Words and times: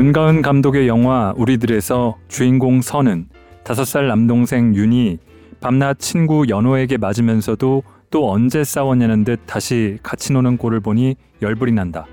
윤가은 0.00 0.40
감독의 0.40 0.88
영화 0.88 1.34
우리들에서 1.36 2.16
주인공 2.26 2.80
선은 2.80 3.28
다섯 3.62 3.84
살 3.84 4.06
남동생 4.06 4.74
윤이 4.74 5.18
밤낮 5.60 5.98
친구 5.98 6.46
연호에게 6.48 6.96
맞으면서도 6.96 7.82
또 8.10 8.32
언제 8.32 8.64
싸웠냐는 8.64 9.24
듯 9.24 9.40
다시 9.44 9.98
같이 10.02 10.32
노는 10.32 10.56
꼴을 10.56 10.80
보니 10.80 11.16
열불이 11.42 11.72
난다. 11.72 12.06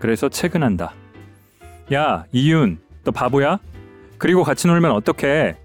그래서 0.00 0.28
퇴근한다. 0.28 0.92
야, 1.94 2.26
이윤, 2.30 2.78
너 3.04 3.10
바보야? 3.10 3.58
그리고 4.18 4.44
같이 4.44 4.66
놀면 4.66 4.90
어떡해? 4.90 5.56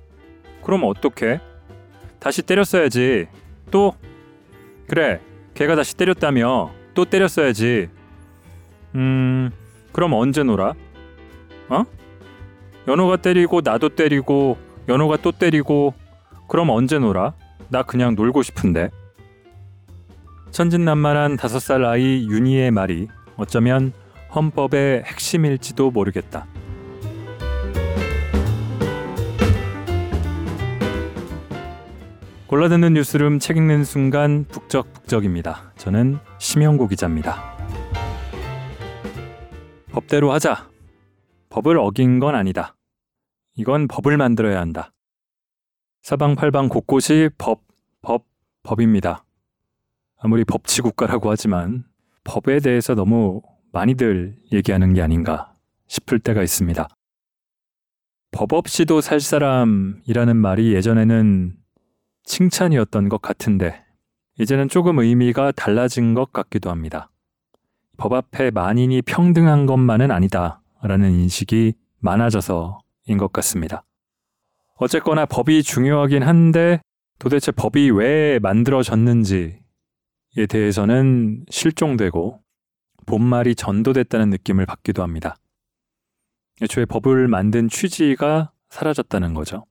그럼 0.63 0.83
어떡해? 0.85 1.41
다시 2.19 2.41
때렸어야지. 2.41 3.27
또? 3.69 3.95
그래, 4.87 5.19
걔가 5.55 5.75
다시 5.75 5.97
때렸다며. 5.97 6.71
또 6.93 7.03
때렸어야지. 7.03 7.89
음, 8.95 9.51
그럼 9.91 10.13
언제 10.13 10.41
놀아? 10.41 10.73
어? 11.69 11.83
연호가 12.87 13.17
때리고 13.17 13.61
나도 13.63 13.89
때리고 13.89 14.57
연호가 14.87 15.17
또 15.17 15.31
때리고 15.31 15.93
그럼 16.47 16.69
언제 16.69 16.99
놀아? 16.99 17.33
나 17.69 17.83
그냥 17.83 18.15
놀고 18.15 18.43
싶은데. 18.43 18.89
천진난만한 20.51 21.37
다섯 21.37 21.59
살 21.59 21.83
아이 21.83 22.27
윤희의 22.29 22.71
말이 22.71 23.07
어쩌면 23.35 23.91
헌법의 24.33 25.03
핵심일지도 25.05 25.91
모르겠다. 25.91 26.45
골라듣는 32.47 32.93
뉴스룸 32.93 33.39
책 33.39 33.57
읽는 33.57 33.83
순간 33.83 34.45
북적북적입니다. 34.49 35.73
저는 35.77 36.19
심영구 36.37 36.87
기자입니다. 36.87 37.57
법대로 39.91 40.31
하자. 40.31 40.74
법을 41.55 41.77
어긴 41.77 42.19
건 42.19 42.35
아니다. 42.35 42.75
이건 43.55 43.87
법을 43.87 44.17
만들어야 44.17 44.59
한다. 44.59 44.91
사방팔방 46.01 46.67
곳곳이 46.67 47.29
법, 47.37 47.61
법, 48.01 48.25
법입니다. 48.63 49.23
아무리 50.17 50.43
법치 50.43 50.81
국가라고 50.81 51.31
하지만 51.31 51.85
법에 52.25 52.59
대해서 52.59 52.93
너무 52.93 53.41
많이들 53.71 54.35
얘기하는 54.51 54.93
게 54.93 55.01
아닌가 55.01 55.55
싶을 55.87 56.19
때가 56.19 56.43
있습니다. 56.43 56.89
법 58.31 58.51
없이도 58.51 58.99
살 58.99 59.21
사람이라는 59.21 60.35
말이 60.35 60.73
예전에는 60.73 61.55
칭찬이었던 62.25 63.07
것 63.07 63.21
같은데 63.21 63.81
이제는 64.39 64.67
조금 64.67 64.99
의미가 64.99 65.53
달라진 65.53 66.15
것 66.15 66.33
같기도 66.33 66.69
합니다. 66.69 67.09
법 67.95 68.11
앞에 68.11 68.51
만인이 68.51 69.03
평등한 69.03 69.65
것만은 69.65 70.11
아니다 70.11 70.59
라는 70.87 71.11
인식이 71.13 71.73
많아져서인 71.99 73.17
것 73.17 73.33
같습니다. 73.33 73.83
어쨌거나 74.75 75.25
법이 75.25 75.63
중요하긴 75.63 76.21
한데 76.21 76.79
도대체 77.17 77.51
법이 77.51 77.89
왜 77.91 78.39
만들어졌는지에 78.39 79.57
대해서는 80.49 81.45
실종되고 81.49 82.41
본말이 83.05 83.55
전도됐다는 83.55 84.29
느낌을 84.29 84.65
받기도 84.65 85.01
합니다. 85.01 85.37
애초에 86.61 86.85
법을 86.85 87.27
만든 87.27 87.67
취지가 87.67 88.51
사라졌다는 88.69 89.33
거죠. 89.33 89.65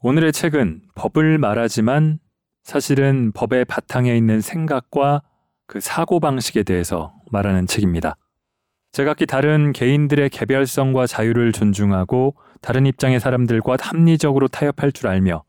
오늘의 0.00 0.32
책은 0.32 0.82
법을 0.94 1.38
말하지만 1.38 2.18
사실은 2.62 3.32
법의 3.32 3.64
바탕에 3.64 4.16
있는 4.16 4.40
생각과 4.40 5.22
그 5.66 5.80
사고방식에 5.80 6.62
대해서 6.62 7.14
말하는 7.30 7.66
책입니다. 7.66 8.16
제각기 8.92 9.24
다른 9.24 9.72
개인들의 9.72 10.28
개별성과 10.28 11.06
자유를 11.06 11.52
존중하고 11.52 12.34
다른 12.60 12.84
입장의 12.84 13.20
사람들과 13.20 13.78
합리적으로 13.80 14.48
타협할 14.48 14.92
줄 14.92 15.08
알며 15.08 15.44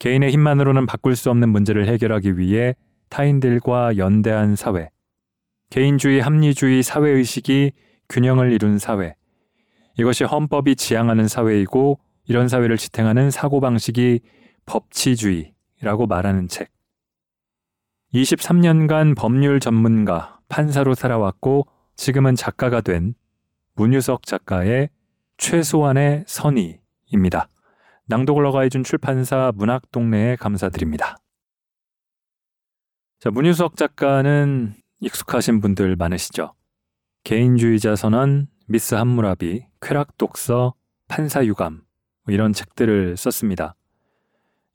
개인의 0.00 0.32
힘만으로는 0.32 0.86
바꿀 0.86 1.14
수 1.14 1.30
없는 1.30 1.48
문제를 1.48 1.86
해결하기 1.86 2.38
위해 2.38 2.74
타인들과 3.08 3.96
연대한 3.98 4.56
사회, 4.56 4.90
개인주의, 5.70 6.20
합리주의, 6.20 6.82
사회의식이 6.82 7.70
균형을 8.08 8.52
이룬 8.52 8.78
사회, 8.78 9.14
이것이 9.96 10.24
헌법이 10.24 10.74
지향하는 10.74 11.28
사회이고 11.28 12.00
이런 12.26 12.48
사회를 12.48 12.76
지탱하는 12.76 13.30
사고방식이 13.30 14.20
법치주의라고 14.66 16.06
말하는 16.08 16.48
책. 16.48 16.70
23년간 18.12 19.16
법률 19.16 19.60
전문가, 19.60 20.40
판사로 20.48 20.94
살아왔고 20.94 21.66
지금은 21.98 22.36
작가가 22.36 22.80
된 22.80 23.14
문유석 23.74 24.24
작가의 24.24 24.88
최소한의 25.36 26.24
선의입니다. 26.28 27.48
낭독을 28.06 28.46
허가해준 28.46 28.84
출판사 28.84 29.52
문학동네에 29.56 30.36
감사드립니다. 30.36 31.16
자, 33.18 33.30
문유석 33.30 33.76
작가는 33.76 34.74
익숙하신 35.00 35.60
분들 35.60 35.96
많으시죠? 35.96 36.54
개인주의자 37.24 37.96
선언, 37.96 38.46
미스 38.68 38.94
한무라비, 38.94 39.66
쾌락 39.82 40.16
독서, 40.16 40.74
판사 41.08 41.44
유감 41.44 41.82
뭐 42.24 42.32
이런 42.32 42.52
책들을 42.52 43.16
썼습니다. 43.16 43.74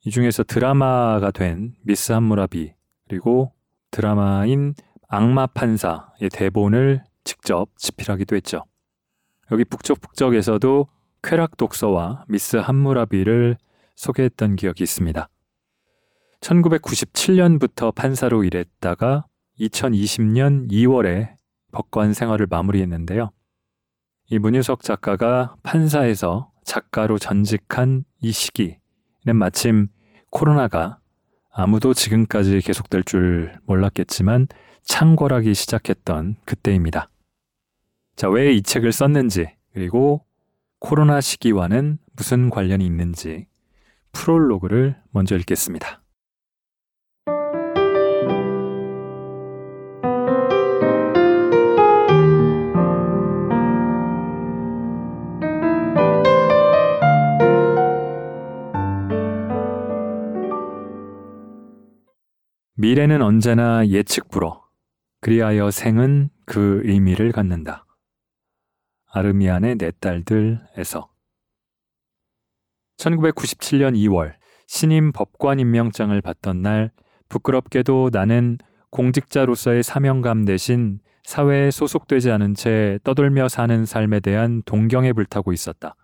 이 0.05 0.11
중에서 0.11 0.43
드라마가 0.43 1.31
된 1.31 1.73
미스 1.83 2.11
한무라비 2.11 2.73
그리고 3.07 3.53
드라마인 3.91 4.75
악마 5.07 5.47
판사의 5.47 6.29
대본을 6.33 7.01
직접 7.23 7.67
집필하기도 7.77 8.35
했죠. 8.35 8.65
여기 9.51 9.65
북적북적에서도 9.65 10.87
쾌락 11.21 11.57
독서와 11.57 12.25
미스 12.27 12.57
한무라비를 12.57 13.57
소개했던 13.95 14.55
기억이 14.55 14.83
있습니다. 14.83 15.29
1997년부터 16.41 17.93
판사로 17.93 18.43
일했다가 18.43 19.25
2020년 19.59 20.69
2월에 20.69 21.35
법관 21.71 22.13
생활을 22.13 22.47
마무리했는데요. 22.49 23.31
이 24.29 24.39
문유석 24.39 24.83
작가가 24.83 25.55
판사에서 25.63 26.51
작가로 26.65 27.19
전직한 27.19 28.03
이 28.21 28.31
시기는 28.31 28.79
마침 29.33 29.87
코로나가 30.29 30.99
아무도 31.51 31.93
지금까지 31.93 32.61
계속될 32.61 33.03
줄 33.03 33.53
몰랐겠지만 33.65 34.47
창궐하기 34.83 35.53
시작했던 35.53 36.37
그때입니다. 36.45 37.09
자, 38.15 38.29
왜 38.29 38.53
이 38.53 38.61
책을 38.61 38.91
썼는지, 38.91 39.47
그리고 39.73 40.23
코로나 40.79 41.19
시기와는 41.21 41.97
무슨 42.15 42.49
관련이 42.49 42.85
있는지 42.85 43.47
프롤로그를 44.11 44.95
먼저 45.11 45.35
읽겠습니다. 45.35 46.01
미래는 62.75 63.21
언제나 63.21 63.87
예측 63.87 64.29
불허. 64.29 64.61
그리하여 65.21 65.71
생은 65.71 66.29
그 66.45 66.81
의미를 66.83 67.31
갖는다. 67.31 67.82
아르미안의 69.15 69.75
내 69.75 69.91
딸들에서 69.99 71.07
1997년 72.97 73.95
2월 73.95 74.33
신임 74.65 75.11
법관 75.11 75.59
임명장을 75.59 76.19
받던 76.19 76.63
날 76.63 76.91
부끄럽게도 77.29 78.09
나는 78.11 78.57
공직자로서의 78.89 79.83
사명감 79.83 80.45
대신 80.45 80.99
사회에 81.25 81.69
소속되지 81.69 82.31
않은 82.31 82.55
채 82.55 82.97
떠돌며 83.03 83.49
사는 83.49 83.85
삶에 83.85 84.19
대한 84.19 84.63
동경에 84.65 85.13
불타고 85.13 85.53
있었다. 85.53 85.95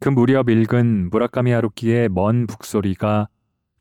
그 0.00 0.08
무렵 0.08 0.48
읽은 0.48 1.10
무라카미 1.10 1.50
하루키의 1.50 2.08
먼 2.08 2.46
북소리가 2.46 3.28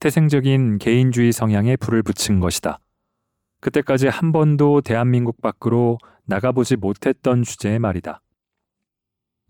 태생적인 0.02 0.80
개인주의 0.80 1.32
성향에 1.32 1.78
불을 1.78 2.04
붙인 2.04 2.42
것이다. 2.42 2.80
그때까지 3.62 4.08
한 4.10 4.34
번도 4.34 4.82
대한민국 4.82 5.42
밖으로 5.42 5.98
나가보지 6.26 6.76
못했던 6.76 7.44
주제의 7.44 7.80
말이다. 7.80 8.22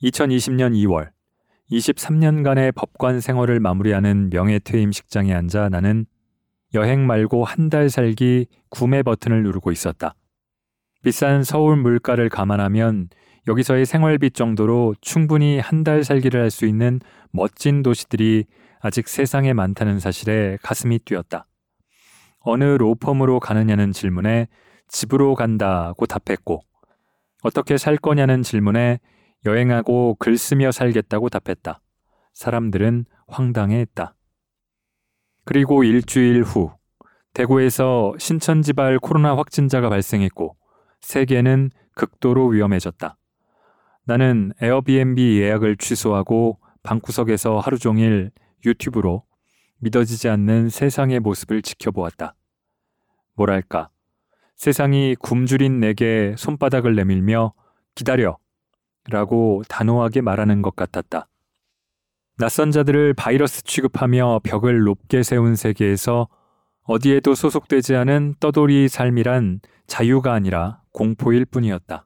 2020년 0.03 0.73
2월, 0.85 1.09
23년간의 1.71 2.73
법관 2.73 3.19
생활을 3.19 3.59
마무리하는 3.59 4.29
명예퇴임식장에 4.31 5.33
앉아 5.33 5.69
나는 5.69 6.05
여행 6.73 7.05
말고 7.05 7.43
한 7.45 7.69
달 7.69 7.89
살기 7.89 8.47
구매 8.69 9.03
버튼을 9.03 9.43
누르고 9.43 9.71
있었다. 9.71 10.15
비싼 11.03 11.43
서울 11.43 11.77
물가를 11.77 12.29
감안하면 12.29 13.09
여기서의 13.47 13.85
생활비 13.85 14.31
정도로 14.31 14.95
충분히 15.01 15.59
한 15.59 15.83
달 15.83 16.03
살기를 16.03 16.41
할 16.41 16.49
수 16.51 16.65
있는 16.65 16.99
멋진 17.31 17.83
도시들이 17.83 18.45
아직 18.81 19.07
세상에 19.07 19.53
많다는 19.53 19.99
사실에 19.99 20.57
가슴이 20.61 20.99
뛰었다. 20.99 21.45
어느 22.39 22.63
로펌으로 22.63 23.39
가느냐는 23.39 23.91
질문에 23.91 24.47
집으로 24.87 25.35
간다고 25.35 26.05
답했고, 26.05 26.61
어떻게 27.43 27.77
살 27.77 27.97
거냐는 27.97 28.41
질문에 28.43 28.99
여행하고 29.45 30.15
글 30.19 30.37
쓰며 30.37 30.71
살겠다고 30.71 31.29
답했다. 31.29 31.81
사람들은 32.33 33.05
황당해했다. 33.27 34.15
그리고 35.45 35.83
일주일 35.83 36.43
후 36.43 36.71
대구에서 37.33 38.13
신천지발 38.17 38.99
코로나 38.99 39.35
확진자가 39.35 39.89
발생했고 39.89 40.55
세계는 41.01 41.71
극도로 41.95 42.47
위험해졌다. 42.47 43.17
나는 44.05 44.51
에어비앤비 44.61 45.39
예약을 45.39 45.77
취소하고 45.77 46.59
방구석에서 46.83 47.59
하루 47.59 47.77
종일 47.77 48.31
유튜브로 48.65 49.23
믿어지지 49.77 50.29
않는 50.29 50.69
세상의 50.69 51.19
모습을 51.19 51.61
지켜보았다. 51.61 52.35
뭐랄까, 53.35 53.89
세상이 54.55 55.15
굶주린 55.15 55.79
내게 55.79 56.35
손바닥을 56.37 56.95
내밀며 56.95 57.53
기다려 57.95 58.37
라고 59.09 59.63
단호하게 59.67 60.21
말하는 60.21 60.61
것 60.61 60.75
같았다. 60.75 61.27
낯선 62.37 62.71
자들을 62.71 63.13
바이러스 63.15 63.63
취급하며 63.63 64.41
벽을 64.43 64.81
높게 64.83 65.23
세운 65.23 65.55
세계에서 65.55 66.27
어디에도 66.83 67.35
소속되지 67.35 67.95
않은 67.95 68.35
떠돌이 68.39 68.87
삶이란 68.87 69.59
자유가 69.87 70.33
아니라 70.33 70.81
공포일 70.91 71.45
뿐이었다. 71.45 72.05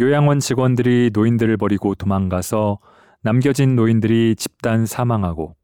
요양원 0.00 0.40
직원들이 0.40 1.10
노인들을 1.12 1.56
버리고 1.56 1.94
도망가서 1.94 2.78
남겨진 3.22 3.76
노인들이 3.76 4.36
집단 4.36 4.86
사망하고 4.86 5.56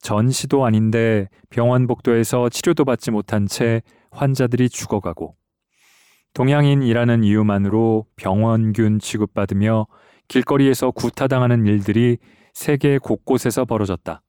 전시도 0.00 0.64
아닌데 0.64 1.28
병원 1.50 1.86
복도에서 1.86 2.48
치료도 2.48 2.84
받지 2.84 3.10
못한 3.10 3.46
채 3.46 3.82
환자들이 4.10 4.68
죽어가고 4.68 5.34
동양인이라는 6.34 7.22
이유만으로 7.22 8.06
병원균 8.16 8.98
취급받으며 8.98 9.86
길거리에서 10.26 10.90
구타당하는 10.90 11.66
일들이 11.66 12.18
세계 12.52 12.98
곳곳에서 12.98 13.64
벌어졌다. 13.64 14.20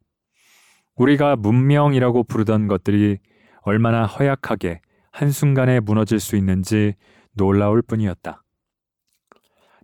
우리가 0.96 1.36
문명이라고 1.36 2.24
부르던 2.24 2.68
것들이 2.68 3.18
얼마나 3.62 4.06
허약하게 4.06 4.82
한순간에 5.12 5.80
무너질 5.80 6.20
수 6.20 6.36
있는지 6.36 6.94
놀라울 7.34 7.82
뿐이었다. 7.82 8.44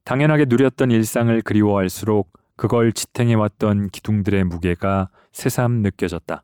당연하게 0.03 0.45
누렸던 0.47 0.91
일상을 0.91 1.41
그리워할수록 1.41 2.31
그걸 2.55 2.93
지탱해왔던 2.93 3.89
기둥들의 3.89 4.43
무게가 4.43 5.09
새삼 5.31 5.81
느껴졌다. 5.81 6.43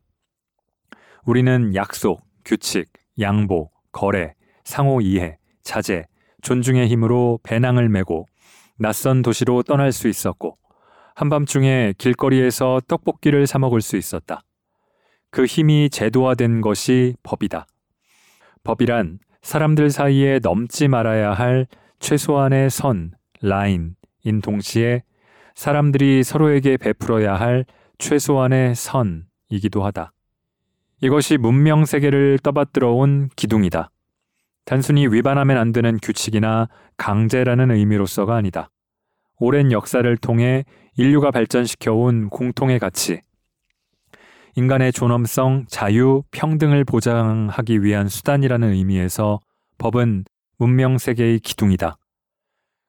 우리는 1.24 1.74
약속, 1.74 2.22
규칙, 2.44 2.90
양보, 3.20 3.70
거래, 3.92 4.34
상호 4.64 5.00
이해, 5.00 5.37
자제, 5.68 6.06
존중의 6.40 6.88
힘으로 6.88 7.40
배낭을 7.42 7.90
메고 7.90 8.24
낯선 8.78 9.20
도시로 9.20 9.62
떠날 9.62 9.92
수 9.92 10.08
있었고 10.08 10.56
한밤중에 11.14 11.92
길거리에서 11.98 12.80
떡볶이를 12.88 13.46
사 13.46 13.58
먹을 13.58 13.82
수 13.82 13.98
있었다. 13.98 14.40
그 15.30 15.44
힘이 15.44 15.90
제도화된 15.90 16.62
것이 16.62 17.16
법이다. 17.22 17.66
법이란 18.64 19.18
사람들 19.42 19.90
사이에 19.90 20.38
넘지 20.42 20.88
말아야 20.88 21.34
할 21.34 21.66
최소한의 22.00 22.70
선, 22.70 23.12
라인인 23.42 24.40
동시에 24.42 25.02
사람들이 25.54 26.22
서로에게 26.24 26.78
베풀어야 26.78 27.34
할 27.34 27.66
최소한의 27.98 28.74
선이기도 28.74 29.84
하다. 29.84 30.12
이것이 31.02 31.36
문명 31.36 31.84
세계를 31.84 32.38
떠받들어 32.42 32.92
온 32.92 33.28
기둥이다. 33.36 33.90
단순히 34.68 35.06
위반하면 35.06 35.56
안 35.56 35.72
되는 35.72 35.96
규칙이나 35.96 36.68
강제라는 36.98 37.70
의미로서가 37.70 38.36
아니다. 38.36 38.68
오랜 39.38 39.72
역사를 39.72 40.14
통해 40.18 40.66
인류가 40.98 41.30
발전시켜온 41.30 42.28
공통의 42.28 42.78
가치, 42.78 43.22
인간의 44.56 44.92
존엄성, 44.92 45.64
자유, 45.68 46.22
평등을 46.32 46.84
보장하기 46.84 47.82
위한 47.82 48.08
수단이라는 48.08 48.74
의미에서 48.74 49.40
법은 49.78 50.24
문명 50.58 50.98
세계의 50.98 51.38
기둥이다. 51.38 51.96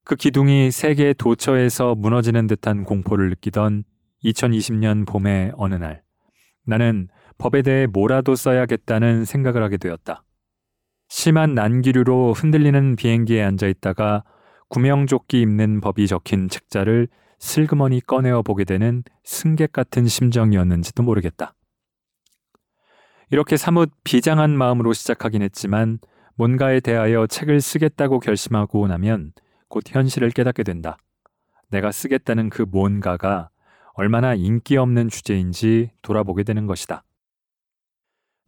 그 0.04 0.18
기둥이 0.18 0.72
세계 0.72 1.14
도처에서 1.14 1.96
무너지는 1.96 2.48
듯한 2.48 2.84
공포를 2.84 3.30
느끼던 3.30 3.86
2020년 4.26 5.08
봄의 5.08 5.54
어느 5.56 5.76
날, 5.76 6.02
나는 6.66 7.08
법에 7.38 7.62
대해 7.62 7.88
뭐라도 7.88 8.36
써야겠다는 8.36 9.24
생각을 9.24 9.64
하게 9.64 9.78
되었다. 9.78 10.24
심한 11.10 11.56
난기류로 11.56 12.34
흔들리는 12.34 12.96
비행기에 12.96 13.44
앉아 13.44 13.68
있다가 13.68 14.24
구명조끼 14.70 15.42
입는 15.42 15.82
법이 15.82 16.08
적힌 16.08 16.48
책자를 16.48 17.08
슬그머니 17.40 18.00
꺼내어 18.00 18.44
보게 18.44 18.64
되는 18.64 19.04
승객 19.24 19.72
같은 19.74 20.06
심정이었는지도 20.06 21.02
모르겠다. 21.02 21.56
이렇게 23.32 23.58
사뭇 23.58 23.92
비장한 24.04 24.56
마음으로 24.56 24.94
시작하긴 24.94 25.42
했지만 25.42 25.98
뭔가에 26.36 26.80
대하여 26.80 27.26
책을 27.26 27.60
쓰겠다고 27.60 28.20
결심하고 28.20 28.88
나면 28.88 29.34
곧 29.68 29.84
현실을 29.88 30.30
깨닫게 30.30 30.64
된다. 30.64 30.98
내가 31.70 31.92
쓰겠다는 31.92 32.50
그 32.50 32.62
뭔가가 32.62 33.50
얼마나 33.94 34.36
인기 34.36 34.78
없는 34.78 35.10
주제인지 35.10 35.90
돌아보게 36.04 36.44
되는 36.44 36.68
것이다. 36.68 37.04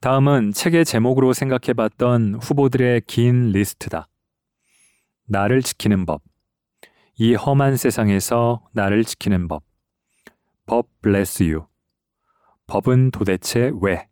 다음은 0.01 0.51
책의 0.53 0.83
제목으로 0.85 1.31
생각해 1.31 1.73
봤던 1.73 2.39
후보들의 2.41 3.01
긴 3.01 3.51
리스트다. 3.51 4.07
나를 5.27 5.61
지키는 5.61 6.07
법. 6.07 6.23
이 7.19 7.35
험한 7.35 7.77
세상에서 7.77 8.67
나를 8.73 9.03
지키는 9.03 9.47
법. 9.47 9.63
법 10.65 10.87
bless. 11.03 11.43
법은 12.65 13.11
도대체 13.11 13.71
왜? 13.79 14.07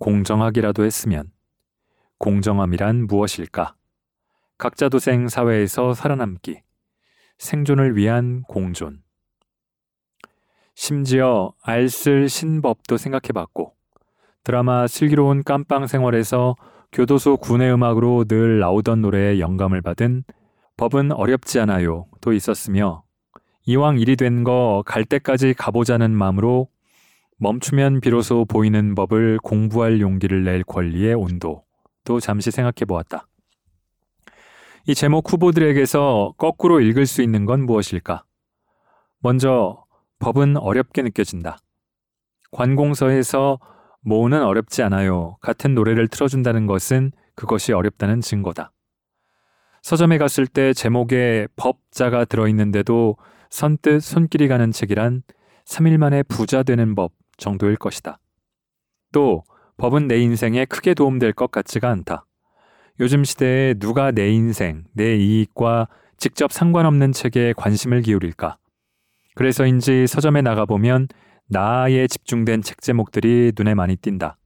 공정하기라도 0.00 0.84
했으면. 0.84 1.32
공정함이란 2.18 3.06
무엇일까? 3.06 3.74
각자 4.58 4.90
도생 4.90 5.28
사회에서 5.28 5.94
살아남기. 5.94 6.60
생존을 7.38 7.96
위한 7.96 8.42
공존. 8.42 9.02
심지어 10.74 11.54
알쓸 11.62 12.28
신법도 12.28 12.98
생각해 12.98 13.28
봤고, 13.32 13.79
드라마 14.44 14.86
슬기로운 14.86 15.42
깜빵 15.44 15.86
생활에서 15.86 16.56
교도소 16.92 17.36
군의 17.36 17.72
음악으로 17.72 18.24
늘 18.24 18.58
나오던 18.58 19.02
노래에 19.02 19.38
영감을 19.38 19.80
받은 19.82 20.24
법은 20.76 21.12
어렵지 21.12 21.60
않아요 21.60 22.06
도 22.20 22.32
있었으며 22.32 23.02
이왕 23.66 23.98
일이 23.98 24.16
된 24.16 24.42
거 24.42 24.82
갈 24.86 25.04
때까지 25.04 25.54
가보자는 25.54 26.10
마음으로 26.10 26.68
멈추면 27.36 28.00
비로소 28.00 28.44
보이는 28.44 28.94
법을 28.94 29.38
공부할 29.42 30.00
용기를 30.00 30.44
낼 30.44 30.62
권리의 30.64 31.14
온도 31.14 31.64
도 32.04 32.18
잠시 32.20 32.50
생각해 32.50 32.86
보았다. 32.88 33.26
이 34.86 34.94
제목 34.94 35.30
후보들에게서 35.30 36.34
거꾸로 36.38 36.80
읽을 36.80 37.06
수 37.06 37.22
있는 37.22 37.44
건 37.44 37.64
무엇일까? 37.64 38.24
먼저 39.20 39.84
법은 40.18 40.56
어렵게 40.56 41.02
느껴진다. 41.02 41.58
관공서에서 42.50 43.58
모으는 44.02 44.42
어렵지 44.42 44.82
않아요. 44.82 45.36
같은 45.40 45.74
노래를 45.74 46.08
틀어준다는 46.08 46.66
것은 46.66 47.12
그것이 47.34 47.72
어렵다는 47.72 48.20
증거다. 48.20 48.72
서점에 49.82 50.18
갔을 50.18 50.46
때 50.46 50.72
제목에 50.72 51.48
법자가 51.56 52.26
들어있는데도 52.26 53.16
선뜻 53.50 54.02
손길이 54.02 54.48
가는 54.48 54.70
책이란 54.70 55.22
3일 55.64 55.96
만에 55.98 56.22
부자 56.22 56.62
되는 56.62 56.94
법 56.94 57.12
정도일 57.36 57.76
것이다. 57.76 58.18
또 59.12 59.44
법은 59.76 60.08
내 60.08 60.18
인생에 60.18 60.66
크게 60.66 60.94
도움될 60.94 61.32
것 61.32 61.50
같지가 61.50 61.88
않다. 61.88 62.26
요즘 63.00 63.24
시대에 63.24 63.74
누가 63.74 64.10
내 64.10 64.30
인생, 64.30 64.84
내 64.92 65.16
이익과 65.16 65.88
직접 66.18 66.52
상관없는 66.52 67.12
책에 67.12 67.54
관심을 67.56 68.02
기울일까? 68.02 68.58
그래서인지 69.34 70.06
서점에 70.06 70.42
나가보면 70.42 71.08
나에 71.52 72.06
집중된 72.06 72.62
책 72.62 72.80
제목들이 72.80 73.50
눈에 73.56 73.74
많이 73.74 73.96
띈다. 73.96 74.38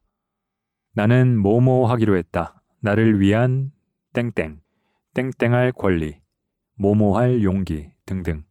나는 0.95 1.37
뭐뭐 1.37 1.87
하기로 1.91 2.17
했다. 2.17 2.63
나를 2.81 3.21
위한 3.21 3.73
땡땡, 4.15 4.61
땡땡할 5.13 5.73
권리, 5.73 6.17
뭐뭐 6.79 7.19
할 7.19 7.43
용기 7.43 7.91
등등. 8.07 8.45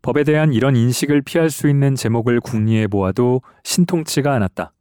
법에 0.00 0.24
대한 0.24 0.54
이런 0.54 0.76
인식을 0.76 1.20
피할 1.20 1.50
수 1.50 1.68
있는 1.68 1.94
제목을 1.94 2.40
궁리해 2.40 2.86
보아도 2.86 3.42
신통치가 3.64 4.32
않았다. 4.32 4.72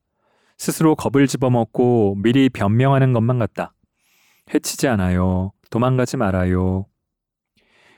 스스로 0.57 0.95
겁을 0.95 1.27
집어먹고 1.27 2.19
미리 2.23 2.47
변명하는 2.47 3.11
것만 3.11 3.37
같다. 3.37 3.73
해치지 4.53 4.87
않아요. 4.87 5.51
도망가지 5.69 6.15
말아요. 6.15 6.85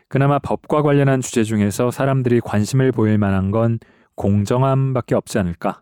그나마 0.07 0.39
법과 0.39 0.81
관련한 0.81 1.21
주제 1.21 1.43
중에서 1.43 1.91
사람들이 1.91 2.41
관심을 2.41 2.91
보일 2.91 3.19
만한 3.19 3.51
건 3.51 3.77
공정함밖에 4.15 5.15
없지 5.15 5.39
않을까? 5.39 5.81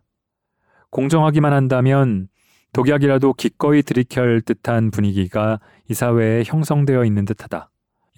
공정하기만 0.91 1.53
한다면 1.53 2.27
독약이라도 2.73 3.33
기꺼이 3.33 3.81
들이킬 3.81 4.41
듯한 4.41 4.91
분위기가 4.91 5.59
이 5.89 5.93
사회에 5.93 6.43
형성되어 6.45 7.03
있는 7.05 7.25
듯하다. 7.25 7.69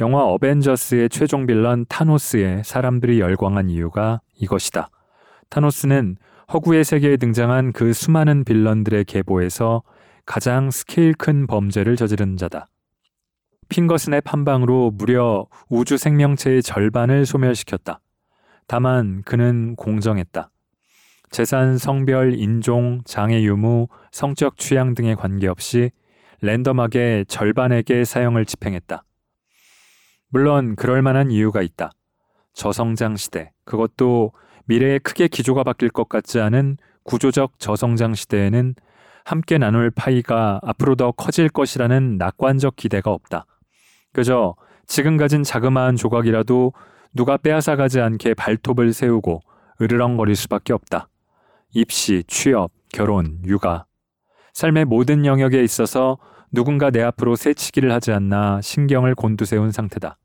영화 0.01 0.23
어벤져스의 0.23 1.09
최종 1.09 1.45
빌런 1.45 1.85
타노스에 1.87 2.63
사람들이 2.63 3.19
열광한 3.19 3.69
이유가 3.69 4.21
이것이다. 4.35 4.89
타노스는 5.49 6.17
허구의 6.53 6.83
세계에 6.83 7.17
등장한 7.17 7.71
그 7.71 7.93
수많은 7.93 8.43
빌런들의 8.43 9.05
계보에서 9.05 9.83
가장 10.25 10.71
스케일 10.71 11.13
큰 11.13 11.47
범죄를 11.47 11.95
저지른 11.95 12.35
자다. 12.35 12.67
핑거슨의 13.69 14.21
판방으로 14.21 14.91
무려 14.93 15.47
우주 15.69 15.97
생명체의 15.97 16.61
절반을 16.61 17.25
소멸시켰다. 17.25 18.01
다만 18.71 19.21
그는 19.23 19.75
공정했다. 19.75 20.49
재산, 21.29 21.77
성별, 21.77 22.33
인종, 22.33 23.01
장애 23.03 23.43
유무, 23.43 23.89
성적 24.13 24.55
취향 24.55 24.95
등에 24.95 25.13
관계없이 25.13 25.91
랜덤하게 26.39 27.25
절반에게 27.27 28.05
사형을 28.05 28.45
집행했다. 28.45 29.03
물론 30.29 30.77
그럴 30.77 31.01
만한 31.01 31.31
이유가 31.31 31.61
있다. 31.61 31.91
저성장 32.53 33.17
시대, 33.17 33.51
그것도 33.65 34.31
미래에 34.67 34.99
크게 34.99 35.27
기조가 35.27 35.65
바뀔 35.65 35.89
것 35.89 36.07
같지 36.07 36.39
않은 36.39 36.77
구조적 37.03 37.59
저성장 37.59 38.15
시대에는 38.15 38.75
함께 39.25 39.57
나눌 39.57 39.91
파이가 39.91 40.61
앞으로 40.63 40.95
더 40.95 41.11
커질 41.11 41.49
것이라는 41.49 42.17
낙관적 42.17 42.77
기대가 42.77 43.11
없다. 43.11 43.45
그저 44.13 44.55
지금 44.87 45.17
가진 45.17 45.43
자그마한 45.43 45.97
조각이라도 45.97 46.71
누가 47.13 47.37
빼앗아가지 47.37 47.99
않게 47.99 48.33
발톱을 48.35 48.93
세우고 48.93 49.41
으르렁거릴 49.81 50.35
수밖에 50.35 50.73
없다. 50.73 51.09
입시, 51.73 52.23
취업, 52.27 52.71
결혼, 52.93 53.39
육아. 53.45 53.85
삶의 54.53 54.85
모든 54.85 55.25
영역에 55.25 55.63
있어서 55.63 56.17
누군가 56.51 56.89
내 56.89 57.01
앞으로 57.01 57.35
새치기를 57.35 57.91
하지 57.91 58.11
않나 58.11 58.61
신경을 58.61 59.15
곤두세운 59.15 59.71
상태다. 59.71 60.17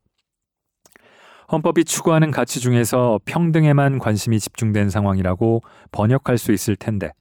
헌법이 1.53 1.85
추구하는 1.85 2.33
가치 2.33 2.59
중에서 2.59 3.21
평등에만 3.25 4.01
관심이 4.01 4.41
집중된 4.41 4.91
상황이라고 4.91 5.63
번역할 5.93 6.39
수 6.39 6.53
있을 6.53 6.75
텐데, 6.75 7.13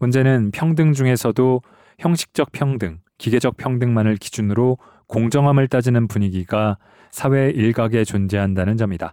문제는 0.00 0.50
평등 0.50 0.92
중에서도 0.92 1.62
형식적 2.00 2.50
평등, 2.50 2.98
기계적 3.18 3.56
평등만을 3.56 4.16
기준으로 4.16 4.78
공정함을 5.06 5.68
따지는 5.68 6.08
분위기가 6.08 6.78
사회 7.10 7.50
일각에 7.50 8.04
존재한다는 8.04 8.76
점이다. 8.76 9.12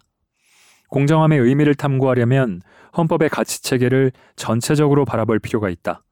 공정함의 0.89 1.39
의미를 1.39 1.75
탐구하려면 1.75 2.62
헌법의 2.98 3.30
가치 3.30 3.62
체계를 3.62 4.12
전체적으로 4.36 5.06
바라볼 5.06 5.39
필요가 5.39 5.70
있다. 5.70 6.04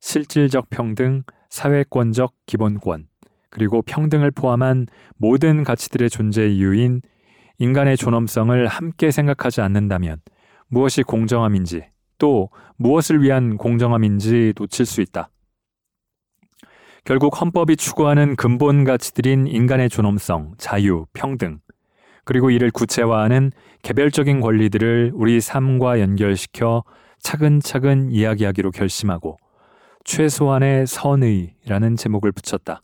실질적 0.00 0.70
평등, 0.70 1.22
사회권적 1.50 2.32
기본권, 2.46 3.08
그리고 3.50 3.82
평등을 3.82 4.30
포함한 4.30 4.86
모든 5.16 5.64
가치들의 5.64 6.08
존재 6.08 6.46
이유인 6.48 7.02
인간의 7.58 7.96
존엄성을 7.96 8.66
함께 8.66 9.10
생각하지 9.10 9.60
않는다면 9.60 10.18
무엇이 10.68 11.02
공정함인지 11.02 11.84
또 12.18 12.50
무엇을 12.76 13.22
위한 13.22 13.56
공정함인지 13.56 14.54
놓칠 14.56 14.86
수 14.86 15.00
있다. 15.02 15.30
결국 17.04 17.40
헌법이 17.40 17.76
추구하는 17.76 18.36
근본 18.36 18.84
가치들인 18.84 19.46
인간의 19.46 19.88
존엄성, 19.88 20.54
자유, 20.58 21.06
평등, 21.12 21.60
그리고 22.24 22.50
이를 22.50 22.70
구체화하는 22.70 23.50
개별적인 23.82 24.40
권리들을 24.40 25.12
우리 25.14 25.40
삶과 25.40 26.00
연결시켜 26.00 26.84
차근차근 27.20 28.10
이야기하기로 28.10 28.70
결심하고 28.70 29.38
최소한의 30.04 30.86
선의라는 30.86 31.96
제목을 31.96 32.32
붙였다. 32.32 32.82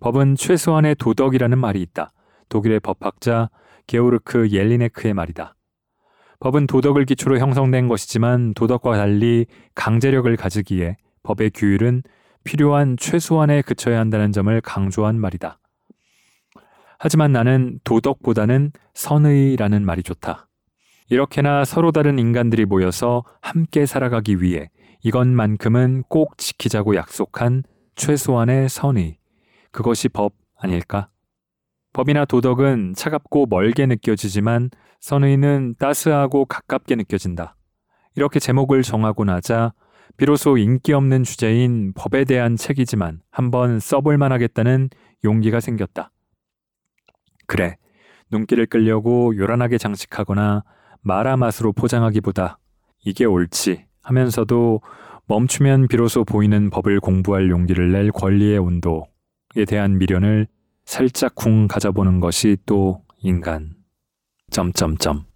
법은 0.00 0.36
최소한의 0.36 0.96
도덕이라는 0.96 1.58
말이 1.58 1.80
있다. 1.82 2.12
독일의 2.48 2.80
법학자 2.80 3.50
게오르크 3.86 4.50
옐리네크의 4.50 5.14
말이다. 5.14 5.54
법은 6.40 6.66
도덕을 6.66 7.04
기초로 7.04 7.38
형성된 7.38 7.88
것이지만 7.88 8.54
도덕과 8.54 8.96
달리 8.96 9.46
강제력을 9.74 10.34
가지기에 10.36 10.96
법의 11.22 11.50
규율은 11.54 12.02
필요한 12.48 12.96
최소한에 12.96 13.60
그쳐야 13.60 14.00
한다는 14.00 14.32
점을 14.32 14.58
강조한 14.62 15.20
말이다. 15.20 15.60
하지만 16.98 17.30
나는 17.30 17.78
도덕보다는 17.84 18.72
선의라는 18.94 19.84
말이 19.84 20.02
좋다. 20.02 20.48
이렇게나 21.10 21.66
서로 21.66 21.92
다른 21.92 22.18
인간들이 22.18 22.64
모여서 22.64 23.22
함께 23.42 23.84
살아가기 23.84 24.40
위해 24.40 24.70
이것만큼은 25.02 26.04
꼭 26.08 26.38
지키자고 26.38 26.96
약속한 26.96 27.64
최소한의 27.96 28.70
선의. 28.70 29.18
그것이 29.70 30.08
법 30.08 30.32
아닐까? 30.56 31.10
법이나 31.92 32.24
도덕은 32.24 32.94
차갑고 32.96 33.44
멀게 33.50 33.84
느껴지지만 33.84 34.70
선의는 35.00 35.74
따스하고 35.78 36.46
가깝게 36.46 36.96
느껴진다. 36.96 37.56
이렇게 38.16 38.40
제목을 38.40 38.82
정하고 38.82 39.24
나자 39.24 39.74
비로소 40.18 40.58
인기 40.58 40.92
없는 40.92 41.22
주제인 41.22 41.92
법에 41.94 42.24
대한 42.24 42.56
책이지만 42.56 43.20
한번 43.30 43.78
써볼 43.78 44.18
만하겠다는 44.18 44.90
용기가 45.24 45.60
생겼다. 45.60 46.10
그래, 47.46 47.76
눈길을 48.32 48.66
끌려고 48.66 49.36
요란하게 49.36 49.78
장식하거나 49.78 50.64
마라맛으로 51.02 51.72
포장하기보다 51.72 52.58
이게 53.04 53.24
옳지 53.24 53.86
하면서도 54.02 54.82
멈추면 55.26 55.86
비로소 55.86 56.24
보이는 56.24 56.68
법을 56.68 56.98
공부할 56.98 57.48
용기를 57.48 57.92
낼 57.92 58.10
권리의 58.10 58.58
온도에 58.58 59.64
대한 59.68 59.98
미련을 59.98 60.48
살짝 60.84 61.36
쿵 61.36 61.68
가져보는 61.68 62.18
것이 62.18 62.56
또 62.66 63.04
인간. 63.18 63.76
점점점. 64.50 65.26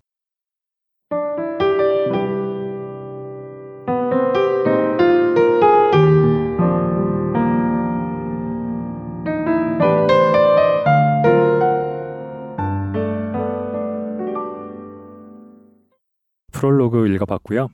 프롤로그 16.63 17.09
읽어봤고요. 17.09 17.71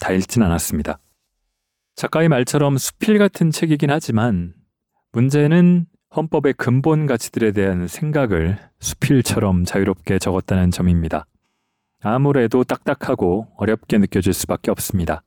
다 0.00 0.12
읽진 0.12 0.42
않았습니다. 0.42 0.98
작가의 1.94 2.30
말처럼 2.30 2.78
수필 2.78 3.18
같은 3.18 3.50
책이긴 3.50 3.90
하지만 3.90 4.54
문제는 5.12 5.84
헌법의 6.16 6.54
근본 6.54 7.04
가치들에 7.04 7.52
대한 7.52 7.86
생각을 7.86 8.58
수필처럼 8.80 9.64
자유롭게 9.64 10.18
적었다는 10.18 10.70
점입니다. 10.70 11.26
아무래도 12.00 12.64
딱딱하고 12.64 13.48
어렵게 13.58 13.98
느껴질 13.98 14.32
수밖에 14.32 14.70
없습니다. 14.70 15.22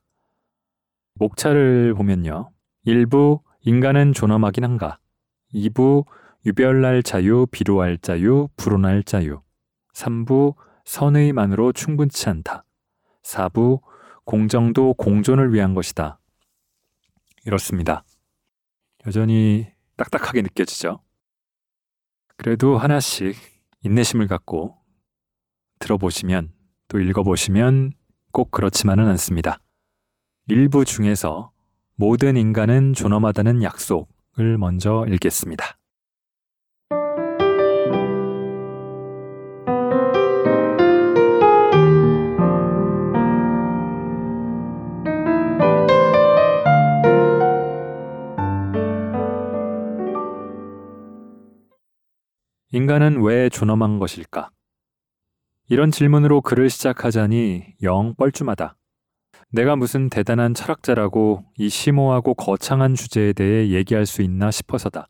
목차를 1.13 1.93
보면요. 1.93 2.49
1부 2.87 3.41
인간은 3.61 4.13
존엄하긴 4.13 4.63
한가. 4.63 4.97
2부 5.53 6.03
유별날 6.47 7.03
자유, 7.03 7.45
비로할 7.51 7.99
자유, 7.99 8.47
불온할 8.57 9.03
자유. 9.03 9.41
3부 9.93 10.55
선의만으로 10.85 11.73
충분치 11.73 12.29
않다. 12.29 12.63
4부 13.27 13.81
공정도 14.23 14.93
공존을 14.93 15.53
위한 15.53 15.73
것이다. 15.73 16.19
이렇습니다. 17.45 18.03
여전히 19.05 19.67
딱딱하게 19.95 20.41
느껴지죠. 20.41 21.01
그래도 22.35 22.77
하나씩 22.77 23.35
인내심을 23.81 24.27
갖고 24.27 24.77
들어보시면 25.79 26.53
또 26.87 26.99
읽어보시면 26.99 27.91
꼭 28.31 28.51
그렇지만은 28.51 29.07
않습니다. 29.07 29.59
일부 30.47 30.85
중에서 30.85 31.51
모든 31.95 32.37
인간은 32.37 32.93
존엄하다는 32.93 33.63
약속을 33.63 34.57
먼저 34.57 35.05
읽겠습니다. 35.07 35.77
인간은 52.71 53.21
왜 53.21 53.47
존엄한 53.47 53.97
것일까? 53.97 54.49
이런 55.69 55.89
질문으로 55.89 56.41
글을 56.41 56.69
시작하자니 56.69 57.75
영 57.81 58.13
뻘쭘하다. 58.17 58.75
내가 59.53 59.77
무슨 59.77 60.09
대단한 60.09 60.53
철학자라고 60.53 61.45
이 61.57 61.69
심오하고 61.69 62.33
거창한 62.33 62.93
주제에 62.93 63.31
대해 63.31 63.69
얘기할 63.69 64.05
수 64.05 64.21
있나 64.21 64.51
싶어서다. 64.51 65.07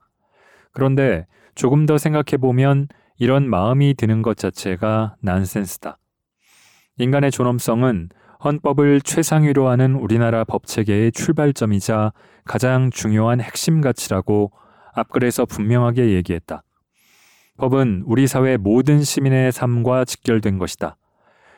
그런데 0.72 1.26
조금 1.56 1.88
더 1.88 1.98
생각해보면 1.98 2.90
이런 3.18 3.50
마음이 3.50 3.96
드는 3.96 4.22
것 4.22 4.38
자체가 4.38 5.16
난센스다. 5.24 5.98
인간의 7.00 7.32
존엄성은 7.32 8.10
헌법을 8.44 9.02
최상위로 9.02 9.68
하는 9.68 9.96
우리나라 9.96 10.44
법체계의 10.44 11.12
출발점이자 11.12 12.14
가장 12.46 12.92
중요한 12.92 13.42
핵심 13.42 13.82
가치라고 13.82 14.52
앞글에서 14.94 15.48
분명하게 15.48 16.10
얘기했다. 16.10 16.62
법은 17.58 18.04
우리 18.06 18.28
사회 18.28 18.58
모든 18.58 19.04
시민의 19.04 19.52
삶과 19.52 20.06
직결된 20.06 20.58
것이다. 20.58 20.98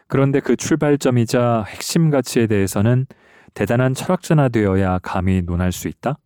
그런데 0.07 0.39
그 0.39 0.55
출발점이자 0.55 1.65
핵심 1.67 2.09
가치에 2.09 2.47
대해서는 2.47 3.05
대단한 3.53 3.93
철학자나 3.93 4.49
되어야 4.49 4.99
감히 4.99 5.41
논할 5.41 5.71
수 5.71 5.87
있다? 5.87 6.17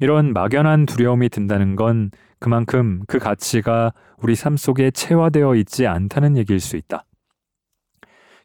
이런 0.00 0.32
막연한 0.32 0.86
두려움이 0.86 1.28
든다는 1.28 1.74
건 1.74 2.10
그만큼 2.38 3.02
그 3.08 3.18
가치가 3.18 3.92
우리 4.18 4.36
삶 4.36 4.56
속에 4.56 4.90
체화되어 4.92 5.56
있지 5.56 5.86
않다는 5.86 6.36
얘기일 6.36 6.60
수 6.60 6.76
있다. 6.76 7.04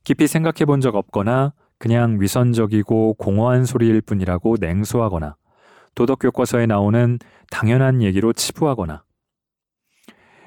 깊이 0.03 0.27
생각해 0.27 0.65
본 0.65 0.81
적 0.81 0.95
없거나 0.95 1.53
그냥 1.77 2.17
위선적이고 2.19 3.15
공허한 3.15 3.65
소리일 3.65 4.01
뿐이라고 4.01 4.55
냉소하거나 4.59 5.35
도덕 5.95 6.19
교과서에 6.19 6.65
나오는 6.65 7.19
당연한 7.51 8.01
얘기로 8.01 8.33
치부하거나 8.33 9.03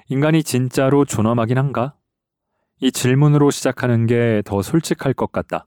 인간이 0.08 0.44
진짜로 0.44 1.04
존엄하긴 1.04 1.58
한가? 1.58 1.94
이 2.80 2.92
질문으로 2.92 3.50
시작하는 3.50 4.06
게 4.06 4.42
더 4.44 4.62
솔직할 4.62 5.14
것 5.14 5.32
같다. 5.32 5.66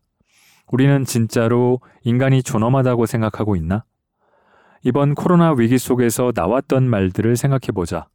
우리는 0.71 1.03
진짜로 1.03 1.81
인간이 2.03 2.41
존엄하다고 2.43 3.05
생각하고 3.05 3.55
있나? 3.57 3.83
이번 4.83 5.13
코로나 5.13 5.51
위기 5.51 5.77
속에서 5.77 6.31
나왔던 6.33 6.89
말들을 6.89 7.35
생각해 7.35 7.73
보자. 7.73 8.07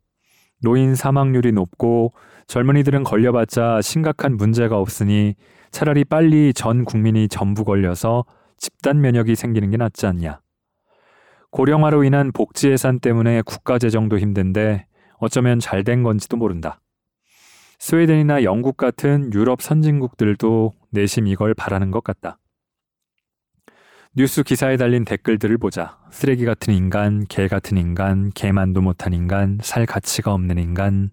노인 0.63 0.95
사망률이 0.95 1.53
높고 1.53 2.15
젊은이들은 2.47 3.03
걸려봤자 3.05 3.83
심각한 3.83 4.37
문제가 4.39 4.79
없으니 4.79 5.35
차라리 5.73 6.05
빨리 6.05 6.55
전 6.55 6.87
국민이 6.87 7.29
전부 7.29 7.65
걸려서 7.65 8.25
집단 8.57 9.03
면역이 9.03 9.35
생기는 9.35 9.69
게 9.71 9.77
낫지 9.77 10.07
않냐. 10.07 10.41
고령화로 11.51 12.05
인한 12.05 12.33
복지 12.33 12.71
예산 12.71 12.99
때문에 12.99 13.43
국가 13.43 13.79
재정도 13.79 14.19
힘든데 14.19 14.87
어쩌면 15.19 15.61
잘 15.61 15.85
된 15.85 16.03
건지도 16.03 16.37
모른다. 16.37 16.81
스웨덴이나 17.79 18.45
영국 18.45 18.77
같은 18.77 19.33
유럽 19.35 19.61
선진국들도 19.61 20.73
내심 20.91 21.27
이걸 21.27 21.55
바라는 21.55 21.91
것 21.91 22.03
같다. 22.03 22.39
뉴스 24.17 24.43
기사에 24.45 24.77
달린 24.77 25.05
댓글들을 25.05 25.59
보자. 25.59 25.99
쓰레기 26.11 26.45
같은 26.45 26.73
인간, 26.73 27.25
개 27.29 27.49
같은 27.49 27.77
인간, 27.77 28.31
개만도 28.31 28.81
못한 28.81 29.13
인간, 29.13 29.59
살 29.61 29.87
가치가 29.87 30.33
없는 30.33 30.57
인간. 30.59 31.11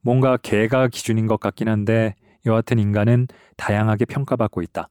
뭔가 0.00 0.38
개가 0.38 0.88
기준인 0.88 1.26
것 1.26 1.38
같긴 1.38 1.68
한데 1.68 2.14
여하튼 2.46 2.78
인간은 2.78 3.28
다양하게 3.58 4.06
평가받고 4.06 4.62
있다. 4.62 4.88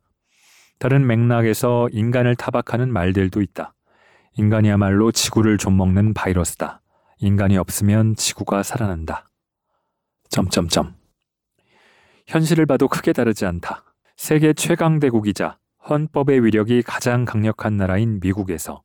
다른 0.79 1.07
맥락에서 1.07 1.89
인간을 1.91 2.35
타박하는 2.35 2.93
말들도 2.93 3.41
있다. 3.41 3.73
인간이야말로 4.33 5.11
지구를 5.11 5.57
좀먹는 5.57 6.13
바이러스다. 6.13 6.81
인간이 7.19 7.57
없으면 7.57 8.15
지구가 8.15 8.63
살아난다. 8.63 9.29
점점점. 10.29 10.95
현실을 12.27 12.65
봐도 12.65 12.87
크게 12.87 13.13
다르지 13.13 13.45
않다. 13.45 13.83
세계 14.15 14.53
최강 14.53 14.99
대국이자 14.99 15.57
헌법의 15.89 16.43
위력이 16.43 16.83
가장 16.83 17.25
강력한 17.25 17.77
나라인 17.77 18.19
미국에서 18.21 18.83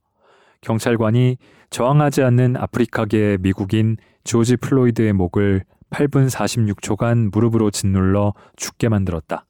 경찰관이 0.61 1.39
저항하지 1.71 2.23
않는 2.23 2.57
아프리카계 2.57 3.39
미국인 3.41 3.97
조지 4.25 4.57
플로이드의 4.57 5.13
목을 5.13 5.65
8분 5.91 6.31
46초간 6.31 7.31
무릎으로 7.33 7.71
짓눌러 7.71 8.35
죽게 8.57 8.89
만들었다. 8.89 9.47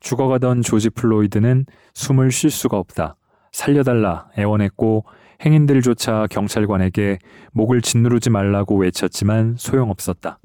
죽어가던 0.00 0.62
조지 0.62 0.90
플로이드는 0.90 1.66
숨을 1.94 2.30
쉴 2.30 2.50
수가 2.50 2.78
없다. 2.78 3.16
살려달라 3.52 4.28
애원했고 4.38 5.04
행인들조차 5.44 6.26
경찰관에게 6.30 7.18
목을 7.52 7.82
짓누르지 7.82 8.30
말라고 8.30 8.76
외쳤지만 8.78 9.56
소용없었다. 9.58 10.40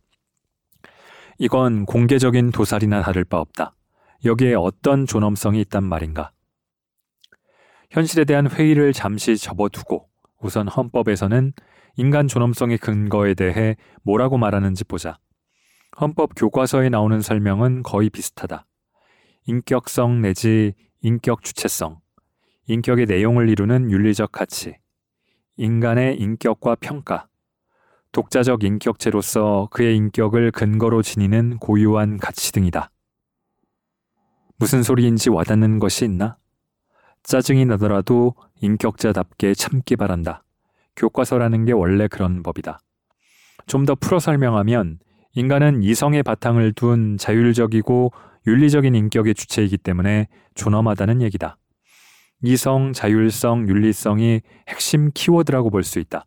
이건 1.37 1.85
공개적인 1.85 2.51
도살이나 2.51 3.01
다를 3.01 3.23
바 3.23 3.39
없다. 3.39 3.75
여기에 4.25 4.53
어떤 4.55 5.05
존엄성이 5.05 5.61
있단 5.61 5.83
말인가? 5.83 6.31
현실에 7.89 8.25
대한 8.25 8.49
회의를 8.49 8.93
잠시 8.93 9.37
접어두고 9.37 10.07
우선 10.39 10.67
헌법에서는 10.67 11.53
인간 11.95 12.27
존엄성의 12.27 12.77
근거에 12.77 13.33
대해 13.33 13.75
뭐라고 14.03 14.37
말하는지 14.37 14.83
보자. 14.83 15.17
헌법 15.99 16.31
교과서에 16.35 16.89
나오는 16.89 17.19
설명은 17.21 17.83
거의 17.83 18.09
비슷하다. 18.09 18.65
인격성 19.47 20.21
내지 20.21 20.73
인격 21.01 21.43
주체성, 21.43 22.00
인격의 22.67 23.05
내용을 23.07 23.49
이루는 23.49 23.91
윤리적 23.91 24.31
가치, 24.31 24.77
인간의 25.57 26.17
인격과 26.19 26.75
평가, 26.75 27.27
독자적 28.11 28.63
인격체로서 28.63 29.69
그의 29.71 29.95
인격을 29.95 30.51
근거로 30.51 31.01
지니는 31.01 31.57
고유한 31.57 32.17
가치 32.17 32.51
등이다. 32.51 32.91
무슨 34.57 34.83
소리인지 34.83 35.29
와닿는 35.29 35.79
것이 35.79 36.05
있나? 36.05 36.37
짜증이 37.23 37.65
나더라도 37.65 38.35
인격자답게 38.61 39.53
참기 39.55 39.95
바란다. 39.95 40.43
교과서라는 40.95 41.65
게 41.65 41.71
원래 41.71 42.07
그런 42.07 42.43
법이다. 42.43 42.79
좀 43.67 43.85
더 43.85 43.95
풀어 43.95 44.19
설명하면 44.19 44.99
인간은 45.33 45.83
이성의 45.83 46.23
바탕을 46.23 46.73
둔 46.73 47.17
자율적이고 47.17 48.11
윤리적인 48.47 48.93
인격의 48.95 49.33
주체이기 49.33 49.77
때문에 49.77 50.27
존엄하다는 50.55 51.21
얘기다. 51.21 51.57
이성, 52.43 52.93
자율성, 52.93 53.67
윤리성이 53.67 54.41
핵심 54.67 55.11
키워드라고 55.13 55.69
볼 55.69 55.83
수 55.83 55.99
있다. 55.99 56.25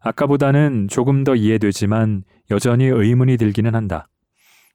아까보다는 0.00 0.88
조금 0.88 1.24
더 1.24 1.34
이해되지만 1.34 2.24
여전히 2.50 2.86
의문이 2.86 3.36
들기는 3.36 3.74
한다. 3.74 4.08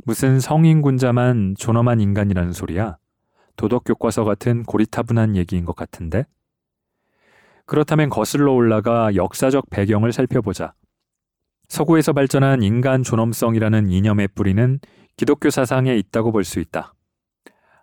무슨 0.05 0.39
성인군자만 0.39 1.55
존엄한 1.57 1.99
인간이라는 1.99 2.53
소리야? 2.53 2.97
도덕교과서 3.55 4.23
같은 4.23 4.63
고리타분한 4.63 5.35
얘기인 5.35 5.65
것 5.65 5.75
같은데? 5.75 6.25
그렇다면 7.65 8.09
거슬러 8.09 8.51
올라가 8.53 9.15
역사적 9.15 9.69
배경을 9.71 10.13
살펴보자. 10.13 10.73
서구에서 11.67 12.13
발전한 12.13 12.61
인간 12.61 13.01
존엄성이라는 13.01 13.89
이념의 13.89 14.27
뿌리는 14.35 14.79
기독교 15.17 15.49
사상에 15.49 15.95
있다고 15.95 16.31
볼 16.31 16.43
수 16.43 16.59
있다. 16.59 16.94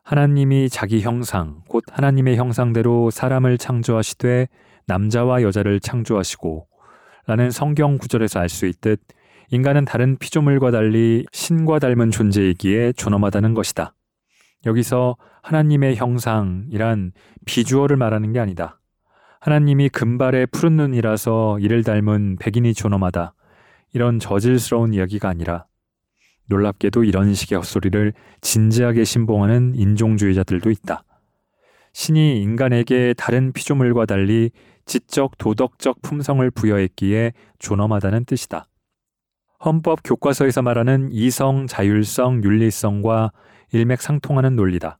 하나님이 0.04 0.68
자기 0.68 1.00
형상, 1.00 1.62
곧 1.68 1.84
하나님의 1.90 2.36
형상대로 2.36 3.10
사람을 3.10 3.56
창조하시되 3.58 4.48
남자와 4.86 5.42
여자를 5.42 5.80
창조하시고 5.80 6.66
라는 7.26 7.50
성경 7.50 7.98
구절에서 7.98 8.40
알 8.40 8.48
수 8.48 8.66
있듯 8.66 9.00
인간은 9.50 9.84
다른 9.84 10.16
피조물과 10.18 10.70
달리 10.70 11.24
신과 11.30 11.78
닮은 11.78 12.10
존재이기에 12.10 12.92
존엄하다는 12.94 13.54
것이다. 13.54 13.94
여기서 14.66 15.16
하나님의 15.42 15.96
형상이란 15.96 17.12
비주얼을 17.46 17.96
말하는 17.96 18.32
게 18.32 18.40
아니다. 18.40 18.80
하나님이 19.40 19.88
금발의 19.90 20.46
푸른 20.46 20.76
눈이라서 20.76 21.58
이를 21.60 21.84
닮은 21.84 22.36
백인이 22.40 22.74
존엄하다. 22.74 23.34
이런 23.92 24.18
저질스러운 24.18 24.94
이야기가 24.94 25.28
아니라 25.28 25.66
놀랍게도 26.46 27.04
이런 27.04 27.34
식의 27.34 27.58
헛소리를 27.58 28.12
진지하게 28.40 29.04
신봉하는 29.04 29.74
인종주의자들도 29.74 30.70
있다. 30.70 31.04
신이 31.92 32.40
인간에게 32.42 33.14
다른 33.16 33.52
피조물과 33.52 34.06
달리 34.06 34.50
지적 34.86 35.38
도덕적 35.38 36.02
품성을 36.02 36.50
부여했기에 36.50 37.32
존엄하다는 37.58 38.24
뜻이다. 38.24 38.66
헌법 39.64 40.00
교과서에서 40.02 40.62
말하는 40.62 41.08
이성, 41.12 41.66
자율성, 41.66 42.42
윤리성과 42.42 43.32
일맥상통하는 43.72 44.56
논리다. 44.56 44.98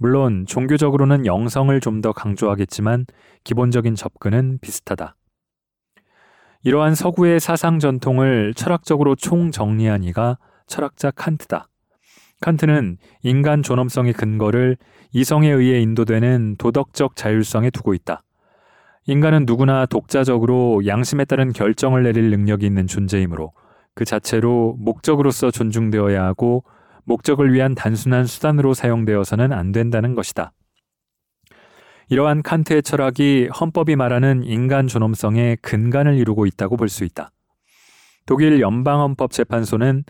물론 0.00 0.46
종교적으로는 0.46 1.26
영성을 1.26 1.78
좀 1.80 2.00
더 2.00 2.12
강조하겠지만 2.12 3.06
기본적인 3.44 3.94
접근은 3.94 4.58
비슷하다. 4.60 5.14
이러한 6.64 6.94
서구의 6.94 7.38
사상 7.38 7.78
전통을 7.78 8.54
철학적으로 8.54 9.14
총정리한 9.14 10.02
이가 10.04 10.38
철학자 10.72 11.10
칸트다. 11.10 11.68
칸트는 12.40 12.96
인간 13.24 13.62
존엄성의 13.62 14.14
근거를 14.14 14.78
이성에 15.12 15.50
의해 15.50 15.82
인도되는 15.82 16.56
도덕적 16.56 17.14
자율성에 17.14 17.68
두고 17.68 17.92
있다. 17.92 18.22
인간은 19.04 19.44
누구나 19.44 19.84
독자적으로 19.84 20.86
양심에 20.86 21.26
따른 21.26 21.52
결정을 21.52 22.04
내릴 22.04 22.30
능력이 22.30 22.64
있는 22.64 22.86
존재이므로 22.86 23.52
그 23.94 24.06
자체로 24.06 24.74
목적으로서 24.78 25.50
존중되어야 25.50 26.24
하고 26.24 26.64
목적을 27.04 27.52
위한 27.52 27.74
단순한 27.74 28.24
수단으로 28.24 28.72
사용되어서는 28.72 29.52
안 29.52 29.72
된다는 29.72 30.14
것이다. 30.14 30.52
이러한 32.08 32.42
칸트의 32.42 32.82
철학이 32.82 33.48
헌법이 33.60 33.94
말하는 33.96 34.42
인간 34.44 34.86
존엄성의 34.86 35.58
근간을 35.60 36.16
이루고 36.16 36.46
있다고 36.46 36.78
볼 36.78 36.88
수 36.88 37.04
있다. 37.04 37.30
독일 38.24 38.60
연방헌법재판소는 38.62 40.04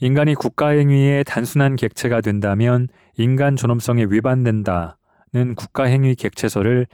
인간이 0.00 0.34
국가행위의 0.36 1.24
단순한 1.24 1.74
객체가 1.74 2.20
된다면 2.20 2.86
인간 3.16 3.56
존엄성에 3.56 4.06
위반된다는 4.08 5.54
국가행위 5.56 6.14
객체서를 6.14 6.86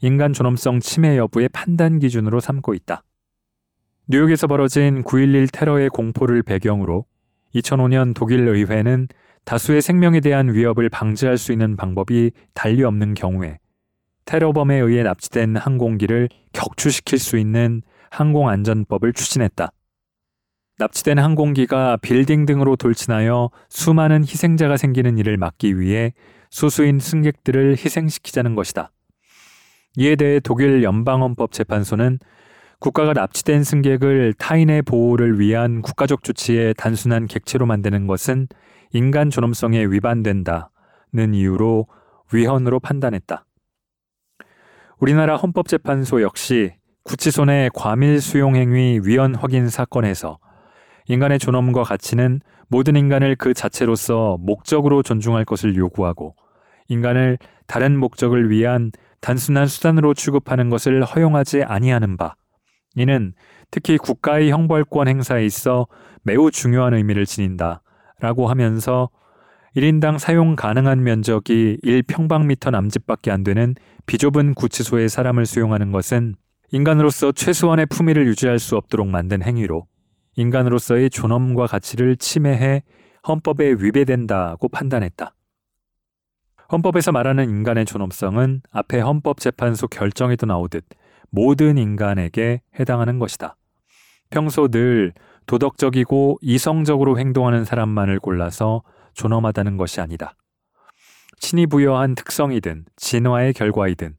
인간 0.00 0.32
존엄성 0.32 0.78
침해 0.78 1.16
여부의 1.16 1.48
판단 1.48 1.98
기준으로 1.98 2.38
삼고 2.38 2.74
있다. 2.74 3.02
뉴욕에서 4.08 4.46
벌어진 4.46 5.02
9.11 5.02 5.48
테러의 5.52 5.88
공포를 5.88 6.42
배경으로 6.42 7.04
2005년 7.54 8.14
독일 8.14 8.46
의회는 8.46 9.08
다수의 9.44 9.82
생명에 9.82 10.20
대한 10.20 10.54
위협을 10.54 10.88
방지할 10.88 11.38
수 11.38 11.50
있는 11.50 11.76
방법이 11.76 12.30
달리 12.54 12.84
없는 12.84 13.14
경우에 13.14 13.58
테러범에 14.24 14.78
의해 14.78 15.02
납치된 15.02 15.56
항공기를 15.56 16.28
격추시킬 16.52 17.18
수 17.18 17.38
있는 17.38 17.82
항공안전법을 18.10 19.14
추진했다. 19.14 19.72
납치된 20.82 21.20
항공기가 21.20 21.96
빌딩 22.02 22.44
등으로 22.44 22.74
돌진하여 22.74 23.50
수많은 23.68 24.22
희생자가 24.22 24.76
생기는 24.76 25.16
일을 25.16 25.36
막기 25.36 25.78
위해 25.78 26.12
소수인 26.50 26.98
승객들을 26.98 27.76
희생시키자는 27.76 28.56
것이다. 28.56 28.90
이에 29.96 30.16
대해 30.16 30.40
독일 30.40 30.82
연방헌법재판소는 30.82 32.18
국가가 32.80 33.12
납치된 33.12 33.62
승객을 33.62 34.34
타인의 34.38 34.82
보호를 34.82 35.38
위한 35.38 35.82
국가적 35.82 36.24
조치의 36.24 36.74
단순한 36.74 37.28
객체로 37.28 37.64
만드는 37.64 38.08
것은 38.08 38.48
인간 38.92 39.30
존엄성에 39.30 39.84
위반된다는 39.84 40.66
이유로 41.32 41.86
위헌으로 42.32 42.80
판단했다. 42.80 43.44
우리나라 44.98 45.36
헌법재판소 45.36 46.22
역시 46.22 46.72
구치소 47.04 47.44
내 47.44 47.68
과밀 47.72 48.20
수용 48.20 48.56
행위 48.56 49.00
위헌 49.04 49.36
확인 49.36 49.68
사건에서 49.68 50.38
인간의 51.08 51.38
존엄과 51.38 51.82
가치는 51.82 52.40
모든 52.68 52.96
인간을 52.96 53.36
그 53.36 53.54
자체로서 53.54 54.38
목적으로 54.40 55.02
존중할 55.02 55.44
것을 55.44 55.76
요구하고 55.76 56.36
인간을 56.88 57.38
다른 57.66 57.98
목적을 57.98 58.50
위한 58.50 58.90
단순한 59.20 59.66
수단으로 59.66 60.14
취급하는 60.14 60.68
것을 60.68 61.04
허용하지 61.04 61.62
아니하는 61.62 62.16
바. 62.16 62.34
이는 62.96 63.32
특히 63.70 63.96
국가의 63.96 64.50
형벌권 64.50 65.08
행사에 65.08 65.44
있어 65.46 65.86
매우 66.22 66.50
중요한 66.50 66.94
의미를 66.94 67.24
지닌다. 67.24 67.82
라고 68.20 68.48
하면서 68.48 69.10
1인당 69.76 70.18
사용 70.18 70.54
가능한 70.54 71.02
면적이 71.02 71.78
1평방미터 71.82 72.70
남짓밖에 72.70 73.30
안 73.30 73.42
되는 73.42 73.74
비좁은 74.06 74.54
구치소에 74.54 75.08
사람을 75.08 75.46
수용하는 75.46 75.92
것은 75.92 76.34
인간으로서 76.70 77.32
최소한의 77.32 77.86
품위를 77.86 78.26
유지할 78.26 78.58
수 78.58 78.76
없도록 78.76 79.08
만든 79.08 79.42
행위로 79.42 79.86
인간으로서의 80.36 81.10
존엄과 81.10 81.66
가치를 81.66 82.16
침해해 82.16 82.82
헌법에 83.26 83.76
위배된다고 83.78 84.68
판단했다. 84.68 85.34
헌법에서 86.72 87.12
말하는 87.12 87.50
인간의 87.50 87.84
존엄성은 87.84 88.62
앞에 88.70 89.00
헌법재판소 89.00 89.88
결정에도 89.88 90.46
나오듯 90.46 90.84
모든 91.30 91.76
인간에게 91.76 92.62
해당하는 92.78 93.18
것이다. 93.18 93.56
평소 94.30 94.68
늘 94.68 95.12
도덕적이고 95.46 96.38
이성적으로 96.40 97.18
행동하는 97.18 97.64
사람만을 97.64 98.20
골라서 98.20 98.82
존엄하다는 99.14 99.76
것이 99.76 100.00
아니다. 100.00 100.34
신이 101.38 101.66
부여한 101.66 102.14
특성이든 102.14 102.86
진화의 102.96 103.52
결과이든 103.52 104.14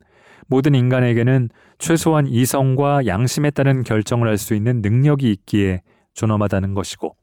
모든 0.47 0.75
인간에게는 0.75 1.49
최소한 1.79 2.27
이성과 2.27 3.07
양심에 3.07 3.49
따른 3.49 3.83
결정을 3.83 4.27
할 4.27 4.37
수 4.37 4.53
있는 4.53 4.81
능력이 4.81 5.31
있기에 5.31 5.81
존엄하다는 6.13 6.73
것이고 6.73 7.15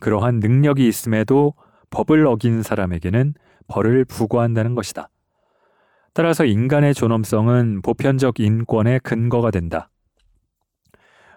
그러한 0.00 0.40
능력이 0.40 0.86
있음에도 0.86 1.54
법을 1.90 2.26
어긴 2.26 2.62
사람에게는 2.62 3.34
벌을 3.68 4.04
부과한다는 4.04 4.74
것이다. 4.74 5.08
따라서 6.12 6.44
인간의 6.44 6.94
존엄성은 6.94 7.82
보편적 7.82 8.40
인권의 8.40 9.00
근거가 9.00 9.50
된다. 9.50 9.90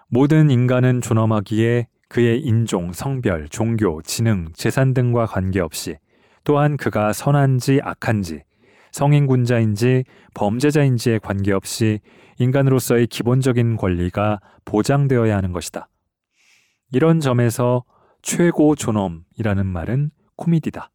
모든 0.08 0.50
인간은 0.50 1.00
존엄하기에 1.00 1.88
그의 2.08 2.40
인종, 2.40 2.92
성별, 2.92 3.48
종교, 3.48 4.00
지능, 4.02 4.48
재산 4.54 4.94
등과 4.94 5.26
관계없이 5.26 5.96
또한 6.44 6.76
그가 6.76 7.12
선한지 7.12 7.80
악한지, 7.82 8.42
성인군자인지 8.92 10.04
범죄자인지에 10.34 11.18
관계없이 11.18 12.00
인간으로서의 12.38 13.08
기본적인 13.08 13.76
권리가 13.76 14.40
보장되어야 14.64 15.36
하는 15.36 15.52
것이다. 15.52 15.88
이런 16.90 17.20
점에서 17.20 17.84
최고 18.22 18.74
존엄이라는 18.74 19.66
말은 19.66 20.10
코미디다. 20.36 20.90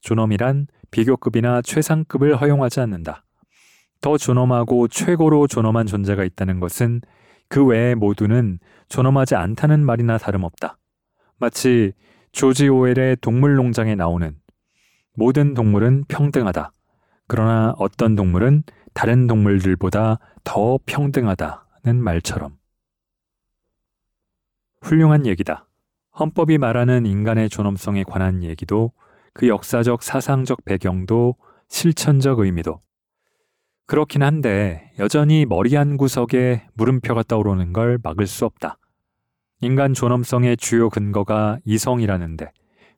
존엄이란 0.00 0.66
비교급이나 0.90 1.62
최상급을 1.62 2.40
허용하지 2.40 2.80
않는다. 2.80 3.24
더 4.00 4.18
존엄하고 4.18 4.88
최고로 4.88 5.46
존엄한 5.46 5.86
존재가 5.86 6.24
있다는 6.24 6.60
것은 6.60 7.00
그 7.48 7.64
외의 7.64 7.94
모두는 7.94 8.58
존엄하지 8.88 9.36
않다는 9.36 9.84
말이나 9.84 10.18
다름없다. 10.18 10.78
마치 11.38 11.92
조지 12.32 12.68
오웰의 12.68 13.16
동물농장에 13.20 13.94
나오는 13.94 14.36
모든 15.14 15.54
동물은 15.54 16.04
평등하다. 16.08 16.72
그러나 17.26 17.74
어떤 17.78 18.14
동물은 18.14 18.62
다른 18.92 19.26
동물들보다 19.26 20.18
더 20.44 20.78
평등하다는 20.86 22.02
말처럼. 22.02 22.56
훌륭한 24.86 25.26
얘기다. 25.26 25.66
헌법이 26.18 26.58
말하는 26.58 27.06
인간의 27.06 27.48
존엄성에 27.48 28.04
관한 28.04 28.44
얘기도 28.44 28.92
그 29.34 29.48
역사적 29.48 30.02
사상적 30.02 30.64
배경도 30.64 31.34
실천적 31.68 32.38
의미도 32.38 32.80
그렇긴 33.86 34.22
한데 34.22 34.92
여전히 35.00 35.44
머리 35.44 35.74
한 35.74 35.96
구석에 35.96 36.68
물음표가 36.74 37.24
떠오르는 37.24 37.72
걸 37.72 37.98
막을 38.00 38.28
수 38.28 38.44
없다. 38.44 38.78
인간 39.60 39.92
존엄성의 39.92 40.56
주요 40.56 40.88
근거가 40.88 41.58
이성이라는데 41.64 42.52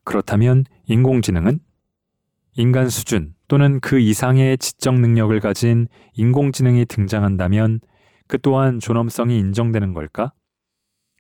그렇다면 0.05 0.65
인공지능은 0.87 1.59
인간 2.57 2.91
수준 2.91 3.35
또는 3.49 3.81
그 3.81 3.99
이상의 3.99 4.59
지적 4.59 5.01
능력을 5.01 5.39
가진 5.41 5.89
인공지능이 6.15 6.85
등장한다면 6.85 7.81
그 8.27 8.39
또한 8.39 8.79
존엄성이 8.79 9.39
인정되는 9.39 9.95
걸까? 9.95 10.33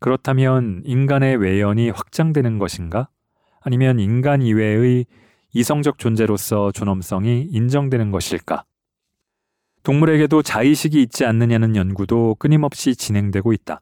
그렇다면 0.00 0.82
인간의 0.84 1.36
외연이 1.36 1.90
확장되는 1.90 2.58
것인가? 2.58 3.08
아니면 3.60 3.98
인간 3.98 4.42
이외의 4.42 5.06
이성적 5.52 5.98
존재로서 5.98 6.70
존엄성이 6.72 7.48
인정되는 7.50 8.10
것일까? 8.10 8.64
동물에게도 9.82 10.42
자의식이 10.42 11.00
있지 11.02 11.24
않느냐는 11.24 11.74
연구도 11.74 12.36
끊임없이 12.38 12.94
진행되고 12.94 13.52
있다. 13.52 13.80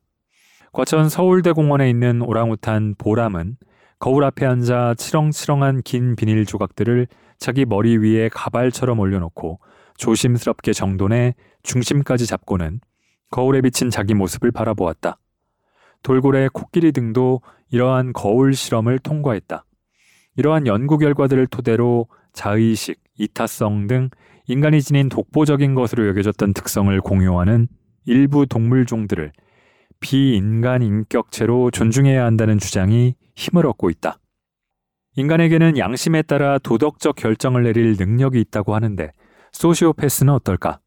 과천 0.72 1.09
서울대공원에 1.09 1.90
있는 1.90 2.22
오랑우탄 2.22 2.94
보람은 2.98 3.57
거울 3.98 4.24
앞에 4.24 4.46
앉아 4.46 4.94
치렁치렁한 4.98 5.83
긴 5.83 6.16
비닐 6.16 6.44
조각들을 6.44 7.09
자기 7.38 7.64
머리 7.64 7.96
위에 7.96 8.29
가발처럼 8.29 8.98
올려놓고 8.98 9.59
조심스럽게 9.96 10.72
정돈해 10.72 11.35
중심까지 11.62 12.26
잡고는 12.26 12.81
거울에 13.31 13.61
비친 13.61 13.90
자기 13.90 14.14
모습을 14.14 14.52
바라보았다. 14.52 15.18
돌고래 16.07 16.47
코끼리 16.53 16.92
등도 16.92 17.40
이러한 17.69 18.12
거울 18.12 18.55
실험을 18.55 19.01
통과했다. 19.01 19.64
이러한 20.37 20.69
연구 20.69 20.99
결과들을 20.99 21.49
토대로 21.49 22.07
자의식, 22.33 23.01
이타성 23.19 23.88
등 23.88 24.11
인간이 24.47 24.83
지닌 24.83 25.09
독보적인 25.09 25.75
것으로 25.75 26.07
여겨졌던 26.07 26.55
특성을 26.55 27.01
공유하는 27.01 27.66
일부 28.05 28.47
동물종들을 28.47 29.33
비인간 29.99 30.83
인격체로 30.83 31.73
존중해야 31.73 32.25
한다는 32.25 32.59
주장이 32.59 33.16
힘을 33.35 33.66
얻고 33.66 33.90
있다. 33.90 34.21
인간에게는 35.16 35.77
양심에 35.77 36.23
따라 36.23 36.59
도덕적 36.59 37.16
결정을 37.16 37.64
내릴 37.64 37.97
능력이 37.99 38.40
있다고 38.42 38.77
하는데 38.77 39.11
소시오패스는 39.51 40.33
어떨까? 40.33 40.79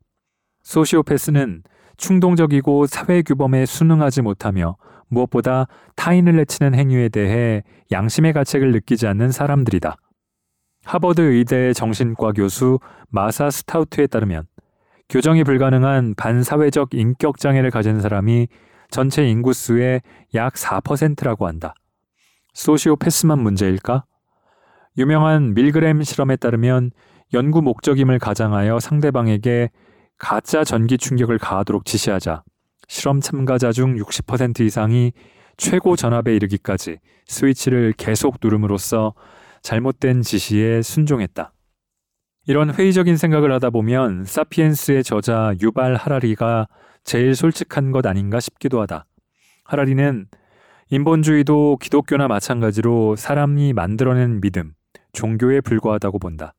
소시오패스는 0.64 1.64
충동적이고 1.98 2.86
사회 2.86 3.22
규범에 3.22 3.66
순응하지 3.66 4.22
못하며 4.22 4.78
무엇보다 5.10 5.68
타인을 5.96 6.40
해치는 6.40 6.76
행위에 6.76 7.10
대해 7.10 7.64
양심의 7.92 8.34
가책을 8.34 8.72
느끼지 8.72 9.08
않는 9.08 9.32
사람들이다. 9.32 9.96
하버드 10.86 11.22
의대 11.22 11.74
정신과 11.74 12.32
교수 12.32 12.80
마사 13.10 13.50
스타우트에 13.50 14.08
따르면 14.08 14.46
교정이 15.10 15.44
불가능한 15.44 16.16
반사회적 16.16 16.94
인격 16.94 17.40
장애를 17.40 17.72
가진 17.72 18.00
사람이 18.00 18.48
전체 18.90 19.28
인구수의 19.28 20.02
약 20.36 20.54
4%라고 20.54 21.48
한다. 21.48 21.74
소시오패스만 22.54 23.40
문제일까? 23.40 24.06
유명한 24.98 25.54
밀그램 25.54 26.04
실험에 26.04 26.36
따르면 26.36 26.92
연구 27.34 27.62
목적임을 27.62 28.20
가장하여 28.20 28.80
상대방에게 28.80 29.70
가짜 30.18 30.64
전기 30.64 30.98
충격을 30.98 31.38
가하도록 31.38 31.86
지시하자 31.86 32.44
실험 32.90 33.22
참가자 33.22 33.72
중 33.72 33.96
60% 33.96 34.62
이상이 34.62 35.14
최고 35.58 35.96
전압에 35.96 36.36
이르기까지 36.36 36.98
스위치를 37.28 37.94
계속 37.96 38.38
누름으로써 38.42 39.14
잘못된 39.62 40.24
지시에 40.24 40.82
순종했다. 40.82 41.54
이런 42.48 42.74
회의적인 42.74 43.16
생각을 43.16 43.52
하다 43.54 43.70
보면 43.70 44.26
사피엔스의 44.26 45.04
저자 45.04 45.54
유발 45.62 45.96
하라리가 45.96 46.68
제일 47.04 47.36
솔직한 47.36 47.92
것 47.92 48.08
아닌가 48.08 48.40
싶기도 48.40 48.82
하다. 48.82 49.06
하라리는 49.66 50.26
인본주의도 50.90 51.78
기독교나 51.80 52.28
마찬가지로 52.28 53.16
사람이 53.16 53.74
만들어낸 53.74 54.42
믿음, 54.42 54.74
종교에 55.14 55.62
불과하다고 55.62 56.18
본다. 56.18 56.56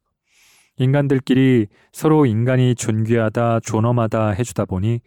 인간들끼리 0.76 1.66
서로 1.90 2.24
인간이 2.24 2.76
존귀하다, 2.76 3.60
존엄하다 3.60 4.30
해주다 4.30 4.66
보니 4.66 5.00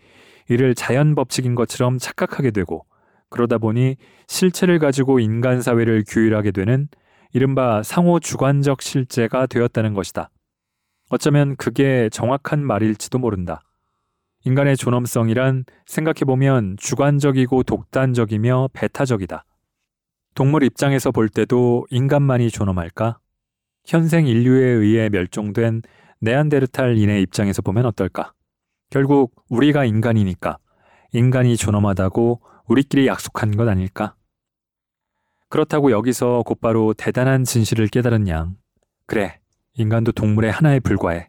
이를 0.49 0.75
자연 0.75 1.15
법칙인 1.15 1.55
것처럼 1.55 1.97
착각하게 1.97 2.51
되고 2.51 2.85
그러다 3.29 3.57
보니 3.57 3.97
실체를 4.27 4.79
가지고 4.79 5.19
인간 5.19 5.61
사회를 5.61 6.03
규율하게 6.07 6.51
되는 6.51 6.87
이른바 7.33 7.81
상호 7.81 8.19
주관적 8.19 8.81
실제가 8.81 9.47
되었다는 9.47 9.93
것이다. 9.93 10.29
어쩌면 11.09 11.55
그게 11.55 12.09
정확한 12.11 12.63
말일지도 12.63 13.17
모른다. 13.17 13.61
인간의 14.45 14.77
존엄성이란 14.77 15.65
생각해보면 15.85 16.75
주관적이고 16.77 17.63
독단적이며 17.63 18.69
배타적이다. 18.73 19.45
동물 20.35 20.63
입장에서 20.63 21.11
볼 21.11 21.29
때도 21.29 21.85
인간만이 21.89 22.49
존엄할까? 22.49 23.19
현생 23.85 24.27
인류에 24.27 24.65
의해 24.65 25.09
멸종된 25.09 25.81
네안데르탈인의 26.19 27.21
입장에서 27.21 27.61
보면 27.61 27.85
어떨까? 27.85 28.33
결국 28.93 29.33
우리가 29.49 29.85
인간이니까 29.85 30.59
인간이 31.13 31.57
존엄하다고 31.57 32.41
우리끼리 32.67 33.07
약속한 33.07 33.57
것 33.57 33.67
아닐까? 33.67 34.13
그렇다고 35.49 35.89
여기서 35.89 36.43
곧바로 36.45 36.93
대단한 36.93 37.43
진실을 37.43 37.87
깨달은 37.87 38.27
양. 38.27 38.55
그래, 39.07 39.39
인간도 39.73 40.11
동물의 40.11 40.51
하나에 40.51 40.79
불과해. 40.79 41.27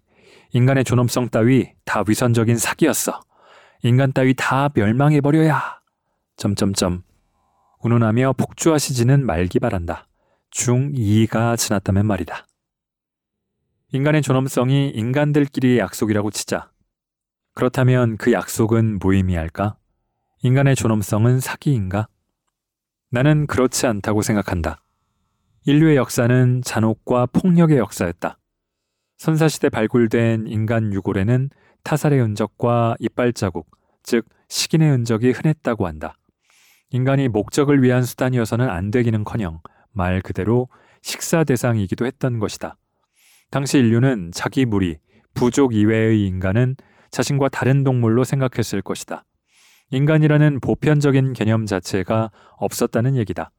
인간의 0.53 0.85
존엄성 0.85 1.31
따위 1.31 1.73
다 1.87 2.05
위선적인 2.07 2.59
사기였어. 2.59 3.23
인간 3.83 4.13
따위 4.13 4.35
다 4.35 4.69
멸망해버려야. 4.75 5.81
점점점. 6.37 7.03
운운하며 7.81 8.35
폭주하시지는 8.35 9.25
말기 9.25 9.59
바란다. 9.59 10.07
중2가 10.51 11.57
지났다면 11.57 12.05
말이다. 12.05 12.47
인간의 13.93 14.21
존엄성이 14.21 14.91
인간들끼리의 14.91 15.79
약속이라고 15.79 16.31
치자. 16.31 16.74
그렇다면 17.55 18.17
그 18.17 18.33
약속은 18.33 18.99
무의미할까? 18.99 19.77
인간의 20.43 20.75
존엄성은 20.75 21.39
사기인가? 21.39 22.09
나는 23.11 23.47
그렇지 23.47 23.87
않다고 23.87 24.23
생각한다. 24.23 24.83
인류의 25.65 25.97
역사는 25.97 26.63
잔혹과 26.65 27.27
폭력의 27.27 27.79
역사였다. 27.79 28.39
선사시대 29.19 29.69
발굴된 29.69 30.49
인간 30.49 30.93
유골에는 30.93 31.49
타살의 31.85 32.21
흔적과 32.21 32.97
이빨 32.99 33.33
자국, 33.33 33.71
즉 34.03 34.27
식인의 34.49 34.91
흔적이 34.91 35.31
흔했다고 35.31 35.87
한다. 35.87 36.17
인간이 36.91 37.29
목적을 37.29 37.83
위한 37.83 38.03
수단이어서는 38.03 38.69
안 38.69 38.91
되기는커녕 38.91 39.61
말 39.93 40.21
그대로 40.23 40.69
식사 41.03 41.45
대상이기도 41.45 42.05
했던 42.05 42.41
것이다. 42.41 42.77
당시 43.51 43.79
인류는 43.79 44.33
자기 44.35 44.65
무리, 44.65 44.99
부족 45.35 45.75
이외의 45.75 46.27
인간은 46.27 46.77
자신과 47.15 47.49
다른 47.49 47.85
동물로 47.85 48.25
생각했을 48.25 48.83
것이다. 48.83 49.25
인간이라는 49.91 50.59
보편적인 50.59 51.33
개념 51.33 51.65
자체가 51.65 52.33
없었다는 52.57 53.15
얘기다. 53.15 53.53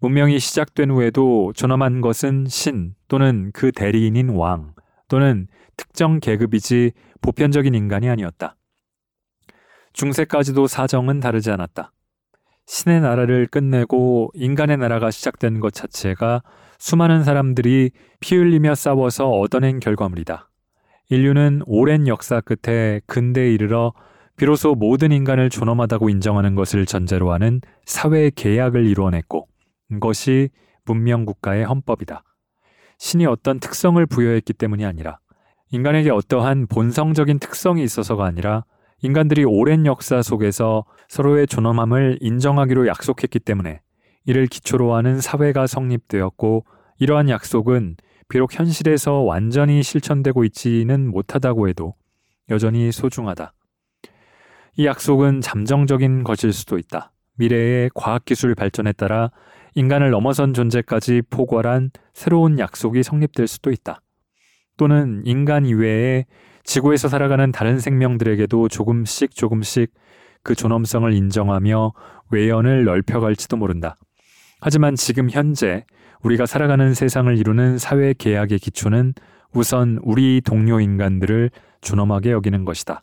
문명이 0.00 0.38
시작된 0.38 0.90
후에도 0.90 1.52
존엄한 1.56 2.02
것은 2.02 2.44
신 2.46 2.94
또는 3.08 3.52
그 3.54 3.72
대리인인 3.72 4.28
왕 4.30 4.74
또는 5.08 5.46
특정 5.78 6.20
계급이지 6.20 6.92
보편적인 7.22 7.74
인간이 7.74 8.10
아니었다. 8.10 8.54
중세까지도 9.94 10.66
사정은 10.66 11.20
다르지 11.20 11.50
않았다. 11.50 11.92
신의 12.66 13.00
나라를 13.00 13.46
끝내고 13.46 14.30
인간의 14.34 14.76
나라가 14.76 15.10
시작된 15.10 15.60
것 15.60 15.72
자체가 15.72 16.42
수많은 16.78 17.24
사람들이 17.24 17.92
피 18.20 18.36
흘리며 18.36 18.74
싸워서 18.74 19.30
얻어낸 19.30 19.80
결과물이다. 19.80 20.50
인류는 21.10 21.62
오랜 21.64 22.06
역사 22.06 22.42
끝에 22.42 23.00
근대에 23.06 23.50
이르러 23.50 23.94
비로소 24.36 24.74
모든 24.74 25.10
인간을 25.10 25.48
존엄하다고 25.48 26.10
인정하는 26.10 26.54
것을 26.54 26.84
전제로 26.84 27.32
하는 27.32 27.62
사회 27.86 28.30
계약을 28.30 28.86
이루어냈고 28.86 29.48
이것이 29.90 30.50
문명 30.84 31.24
국가의 31.24 31.64
헌법이다. 31.64 32.22
신이 32.98 33.24
어떤 33.24 33.58
특성을 33.58 34.04
부여했기 34.04 34.52
때문이 34.52 34.84
아니라 34.84 35.18
인간에게 35.70 36.10
어떠한 36.10 36.66
본성적인 36.66 37.38
특성이 37.38 37.82
있어서가 37.84 38.26
아니라 38.26 38.64
인간들이 39.00 39.44
오랜 39.44 39.86
역사 39.86 40.20
속에서 40.20 40.84
서로의 41.08 41.46
존엄함을 41.46 42.18
인정하기로 42.20 42.86
약속했기 42.86 43.38
때문에 43.38 43.80
이를 44.26 44.46
기초로 44.46 44.94
하는 44.94 45.20
사회가 45.20 45.66
성립되었고 45.66 46.64
이러한 46.98 47.30
약속은 47.30 47.96
비록 48.28 48.58
현실에서 48.58 49.20
완전히 49.20 49.82
실천되고 49.82 50.44
있지는 50.44 51.10
못하다고 51.10 51.68
해도 51.68 51.94
여전히 52.50 52.92
소중하다. 52.92 53.52
이 54.76 54.86
약속은 54.86 55.40
잠정적인 55.40 56.24
것일 56.24 56.52
수도 56.52 56.78
있다. 56.78 57.12
미래의 57.36 57.90
과학기술 57.94 58.54
발전에 58.54 58.92
따라 58.92 59.30
인간을 59.74 60.10
넘어선 60.10 60.54
존재까지 60.54 61.22
포괄한 61.30 61.90
새로운 62.12 62.58
약속이 62.58 63.02
성립될 63.02 63.46
수도 63.46 63.70
있다. 63.70 64.00
또는 64.76 65.22
인간 65.24 65.66
이외에 65.66 66.26
지구에서 66.64 67.08
살아가는 67.08 67.50
다른 67.50 67.78
생명들에게도 67.78 68.68
조금씩 68.68 69.34
조금씩 69.34 69.92
그 70.42 70.54
존엄성을 70.54 71.12
인정하며 71.12 71.92
외연을 72.30 72.84
넓혀갈지도 72.84 73.56
모른다. 73.56 73.96
하지만 74.60 74.94
지금 74.94 75.30
현재 75.30 75.84
우리가 76.22 76.46
살아가는 76.46 76.94
세상을 76.94 77.36
이루는 77.36 77.78
사회 77.78 78.12
계약의 78.12 78.58
기초는 78.58 79.14
우선 79.52 79.98
우리 80.02 80.40
동료 80.44 80.80
인간들을 80.80 81.50
존엄하게 81.80 82.32
여기는 82.32 82.64
것이다. 82.64 83.02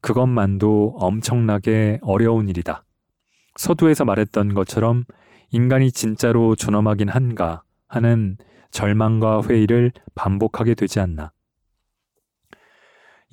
그것만도 0.00 0.96
엄청나게 0.98 1.98
어려운 2.02 2.48
일이다. 2.48 2.84
서두에서 3.56 4.04
말했던 4.04 4.54
것처럼 4.54 5.04
인간이 5.50 5.90
진짜로 5.90 6.54
존엄하긴 6.54 7.08
한가 7.08 7.62
하는 7.88 8.36
절망과 8.70 9.42
회의를 9.42 9.92
반복하게 10.14 10.74
되지 10.74 11.00
않나. 11.00 11.32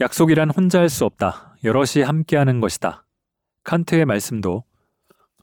약속이란 0.01 0.49
혼자 0.49 0.79
할 0.79 0.89
수 0.89 1.05
없다. 1.05 1.57
여럿이 1.63 2.03
함께하는 2.03 2.59
것이다. 2.59 3.05
칸트의 3.63 4.05
말씀도 4.05 4.63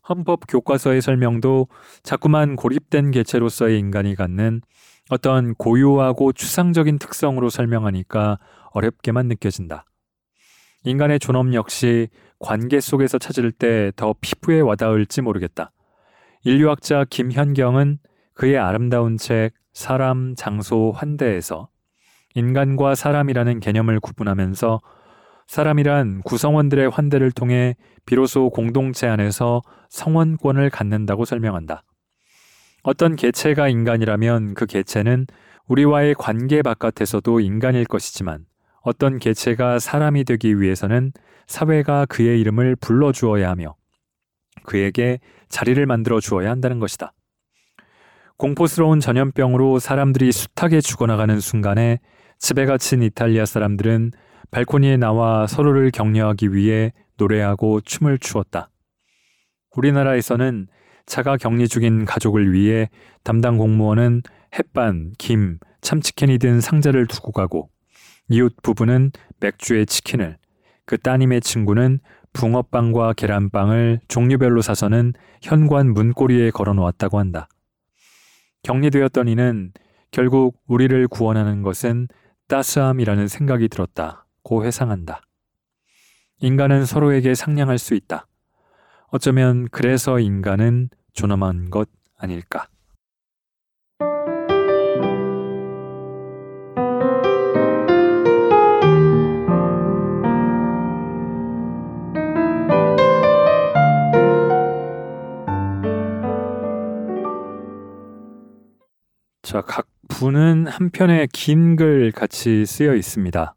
헌법 0.09 0.41
교과서의 0.49 1.01
설명도 1.01 1.69
자꾸만 2.03 2.57
고립된 2.57 3.11
개체로서의 3.13 3.79
인간이 3.79 4.15
갖는 4.15 4.61
어떤 5.11 5.55
고유하고 5.55 6.33
추상적인 6.33 6.99
특성으로 6.99 7.51
설명하니까 7.51 8.39
어렵게만 8.73 9.27
느껴진다. 9.29 9.85
인간의 10.85 11.21
존엄 11.21 11.55
역시 11.55 12.09
관계 12.39 12.81
속에서 12.81 13.19
찾을 13.19 13.53
때 13.53 13.93
더 13.95 14.15
피부에 14.21 14.61
와닿을지 14.61 15.23
모르겠다. 15.23 15.71
인류학자 16.45 17.05
김현경은 17.09 17.99
그의 18.35 18.59
아름다운 18.59 19.17
책 19.17 19.53
사람, 19.73 20.35
장소, 20.37 20.91
환대에서 20.93 21.69
인간과 22.35 22.95
사람이라는 22.95 23.61
개념을 23.61 24.01
구분하면서 24.01 24.81
사람이란 25.53 26.23
구성원들의 26.23 26.89
환대를 26.89 27.31
통해 27.31 27.77
비로소 28.07 28.49
공동체 28.49 29.07
안에서 29.07 29.61
성원권을 29.91 30.71
갖는다고 30.71 31.27
설명한다. 31.27 31.83
어떤 32.83 33.17
개체가 33.17 33.69
인간이라면 33.69 34.55
그 34.55 34.65
개체는 34.65 35.27
우리와의 35.69 36.15
관계 36.15 36.63
바깥에서도 36.63 37.41
인간일 37.41 37.85
것이지만 37.85 38.47
어떤 38.81 39.19
개체가 39.19 39.79
사람이 39.79 40.25
되기 40.25 40.59
위해서는 40.59 41.13
사회가 41.47 42.07
그의 42.07 42.41
이름을 42.41 42.77
불러주어야 42.77 43.51
하며 43.51 43.75
그에게 44.65 45.19
자리를 45.51 45.85
만들어 45.85 46.19
주어야 46.21 46.51
한다는 46.51 46.79
것이다. 46.79 47.13
공포스러운 48.39 49.01
전염병으로 49.01 49.81
사람들이 49.81 50.33
숱하게 50.33 50.81
죽어나가는 50.81 51.39
순간에 51.41 52.01
집에 52.39 52.65
갇힌 52.65 53.03
이탈리아 53.03 53.45
사람들은 53.45 54.13
발코니에 54.53 54.99
나와 54.99 55.47
서로를 55.47 55.91
격려하기 55.91 56.53
위해 56.55 56.93
노래하고 57.17 57.81
춤을 57.81 58.19
추었다. 58.19 58.69
우리나라에서는 59.75 60.69
차가 61.07 61.37
격리 61.39 61.69
중인 61.69 62.05
가족을 62.05 62.53
위해 62.53 62.91
담당 63.25 63.57
공무원은 63.57 64.23
햇반, 64.57 65.13
김, 65.19 65.59
참치캔이 65.81 66.39
든 66.39 66.61
상자를 66.61 67.07
두고 67.07 67.33
가고 67.33 67.71
이웃 68.29 68.55
부부는 68.63 69.11
맥주에 69.41 69.87
치킨을, 69.87 70.37
그 70.85 70.99
따님의 70.99 71.41
친구는 71.41 72.01
붕어빵과 72.35 73.15
계란빵을 73.15 74.01
종류별로 74.09 74.61
사서는 74.61 75.15
현관 75.43 75.93
문고리에 75.93 76.51
걸어 76.51 76.75
놓았다고 76.75 77.19
한다. 77.19 77.49
격리되었던 78.63 79.29
이는 79.29 79.73
결국 80.11 80.61
우리를 80.67 81.09
구원하는 81.09 81.63
것은 81.63 82.09
따스함이라는 82.49 83.29
생각이 83.29 83.69
들었다. 83.69 84.27
고 84.43 84.65
회상한다. 84.65 85.23
인간은 86.41 86.85
서로에게 86.87 87.35
상냥할 87.35 87.79
수 87.79 87.95
있다. 87.95 88.27
어쩌면 89.09 89.69
그래서 89.71 90.19
인간은 90.19 90.89
존엄한 91.13 91.71
것 91.71 91.89
아닐까. 92.17 92.67
자, 109.43 109.61
각 109.61 109.87
부는 110.09 110.67
한 110.67 110.91
편의 110.91 111.29
긴 111.29 111.77
글 111.77 112.13
같이 112.13 112.65
쓰여 112.65 112.95
있습니다. 112.95 113.55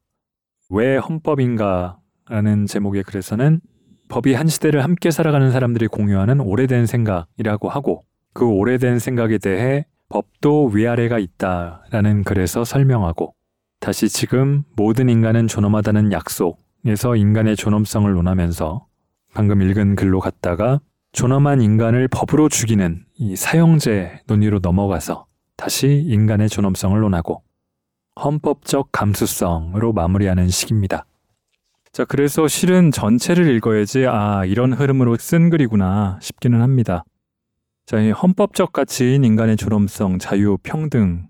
왜 0.75 0.97
헌법인가? 0.97 1.99
라는 2.27 2.65
제목의 2.65 3.03
글에서는 3.03 3.61
법이 4.09 4.33
한 4.33 4.47
시대를 4.47 4.83
함께 4.83 5.09
살아가는 5.09 5.49
사람들이 5.49 5.88
공유하는 5.88 6.41
오래된 6.41 6.85
생각이라고 6.85 7.69
하고 7.69 8.03
그 8.33 8.45
오래된 8.45 8.99
생각에 8.99 9.38
대해 9.38 9.85
법도 10.09 10.71
위아래가 10.73 11.17
있다라는 11.17 12.25
글에서 12.25 12.65
설명하고 12.65 13.33
다시 13.79 14.09
지금 14.09 14.63
모든 14.75 15.07
인간은 15.07 15.47
존엄하다는 15.47 16.11
약속에서 16.11 17.15
인간의 17.15 17.55
존엄성을 17.55 18.11
논하면서 18.11 18.85
방금 19.33 19.61
읽은 19.61 19.95
글로 19.95 20.19
갔다가 20.19 20.81
존엄한 21.13 21.61
인간을 21.61 22.09
법으로 22.09 22.49
죽이는 22.49 23.05
이 23.17 23.38
사형제 23.38 24.23
논의로 24.27 24.59
넘어가서 24.61 25.25
다시 25.55 26.03
인간의 26.05 26.49
존엄성을 26.49 26.99
논하고 26.99 27.43
헌법적 28.21 28.91
감수성으로 28.91 29.93
마무리하는 29.93 30.47
식입니다. 30.47 31.06
자, 31.91 32.06
그래서 32.06 32.47
실은 32.47 32.91
전체를 32.91 33.47
읽어야지, 33.56 34.06
아, 34.08 34.45
이런 34.45 34.73
흐름으로 34.73 35.15
쓴 35.17 35.49
글이구나 35.49 36.19
싶기는 36.21 36.62
합니다. 36.62 37.04
자, 37.86 37.99
이 37.99 38.12
헌법적 38.12 38.73
가치인 38.73 39.23
인간의 39.23 39.58
존엄성, 39.58 40.19
자유, 40.19 40.58
평등, 40.63 41.28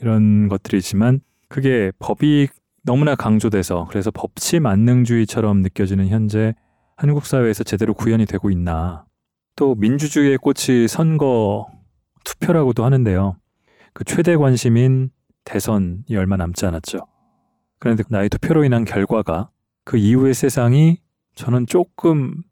이런 0.00 0.48
것들이지만, 0.48 1.20
그게 1.48 1.92
법이 1.98 2.48
너무나 2.82 3.14
강조돼서, 3.14 3.86
그래서 3.88 4.10
법치 4.10 4.60
만능주의처럼 4.60 5.62
느껴지는 5.62 6.08
현재 6.08 6.54
한국 6.96 7.24
사회에서 7.24 7.64
제대로 7.64 7.94
구현이 7.94 8.26
되고 8.26 8.50
있나. 8.50 9.04
또 9.56 9.74
민주주의의 9.74 10.36
꽃이 10.38 10.88
선거 10.88 11.66
투표라고도 12.24 12.84
하는데요. 12.84 13.36
그 13.92 14.04
최대 14.04 14.36
관심인 14.36 15.10
대선이 15.44 16.16
얼마 16.16 16.36
남지 16.36 16.66
않았죠. 16.66 17.06
그런데 17.78 18.02
나의 18.08 18.28
투표로 18.28 18.64
인한 18.64 18.84
결과가 18.84 19.50
그 19.84 19.96
이후의 19.96 20.34
세상이 20.34 20.98
저는 21.34 21.66
조금 21.66 22.42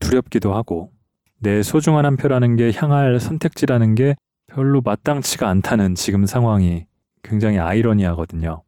두렵기도 0.00 0.54
하고 0.54 0.90
내 1.38 1.62
소중한 1.62 2.04
한 2.04 2.16
표라는 2.16 2.56
게 2.56 2.72
향할 2.74 3.20
선택지라는 3.20 3.94
게 3.94 4.16
별로 4.46 4.80
마땅치가 4.80 5.48
않다는 5.48 5.94
지금 5.94 6.26
상황이 6.26 6.86
굉장히 7.22 7.58
아이러니하거든요. 7.58 8.62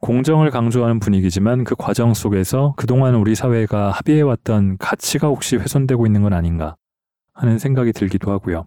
공정을 0.00 0.50
강조하는 0.50 1.00
분위기지만 1.00 1.64
그 1.64 1.74
과정 1.76 2.12
속에서 2.12 2.74
그동안 2.76 3.14
우리 3.14 3.34
사회가 3.34 3.90
합의해왔던 3.90 4.76
가치가 4.78 5.28
혹시 5.28 5.56
훼손되고 5.56 6.06
있는 6.06 6.22
건 6.22 6.34
아닌가 6.34 6.76
하는 7.32 7.58
생각이 7.58 7.92
들기도 7.92 8.30
하고요. 8.30 8.66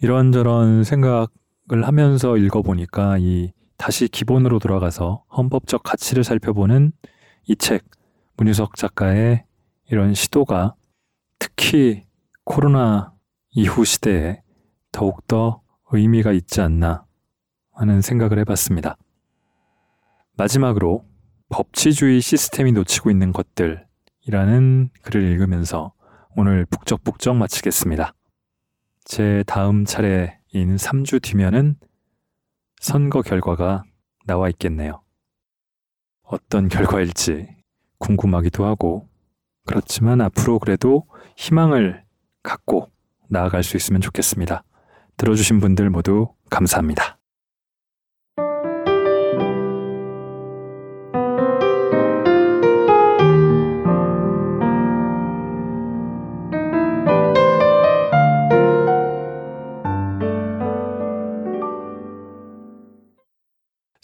이런저런 0.00 0.84
생각 0.84 1.30
을 1.72 1.84
하면서 1.84 2.36
읽어보니까 2.36 3.18
이 3.18 3.52
다시 3.76 4.06
기본으로 4.06 4.60
돌아가서 4.60 5.24
헌법적 5.36 5.82
가치를 5.82 6.22
살펴보는 6.22 6.92
이 7.48 7.56
책, 7.56 7.84
문유석 8.36 8.76
작가의 8.76 9.44
이런 9.90 10.14
시도가 10.14 10.76
특히 11.40 12.04
코로나 12.44 13.12
이후 13.50 13.84
시대에 13.84 14.42
더욱더 14.92 15.60
의미가 15.90 16.32
있지 16.32 16.60
않나 16.60 17.04
하는 17.72 18.00
생각을 18.00 18.38
해봤습니다. 18.40 18.96
마지막으로 20.36 21.04
법치주의 21.48 22.20
시스템이 22.20 22.72
놓치고 22.72 23.10
있는 23.10 23.32
것들이라는 23.32 24.90
글을 25.02 25.22
읽으면서 25.32 25.92
오늘 26.36 26.64
북적북적 26.66 27.34
마치겠습니다. 27.36 28.14
제 29.04 29.42
다음 29.46 29.84
차례 29.84 30.38
인 30.52 30.76
3주 30.76 31.22
뒤면은 31.22 31.76
선거 32.80 33.22
결과가 33.22 33.84
나와 34.26 34.48
있겠네요. 34.50 35.02
어떤 36.22 36.68
결과일지 36.68 37.48
궁금하기도 37.98 38.64
하고, 38.64 39.08
그렇지만 39.66 40.20
앞으로 40.20 40.58
그래도 40.58 41.06
희망을 41.36 42.04
갖고 42.42 42.90
나아갈 43.28 43.62
수 43.62 43.76
있으면 43.76 44.00
좋겠습니다. 44.00 44.62
들어주신 45.16 45.60
분들 45.60 45.90
모두 45.90 46.32
감사합니다. 46.50 47.18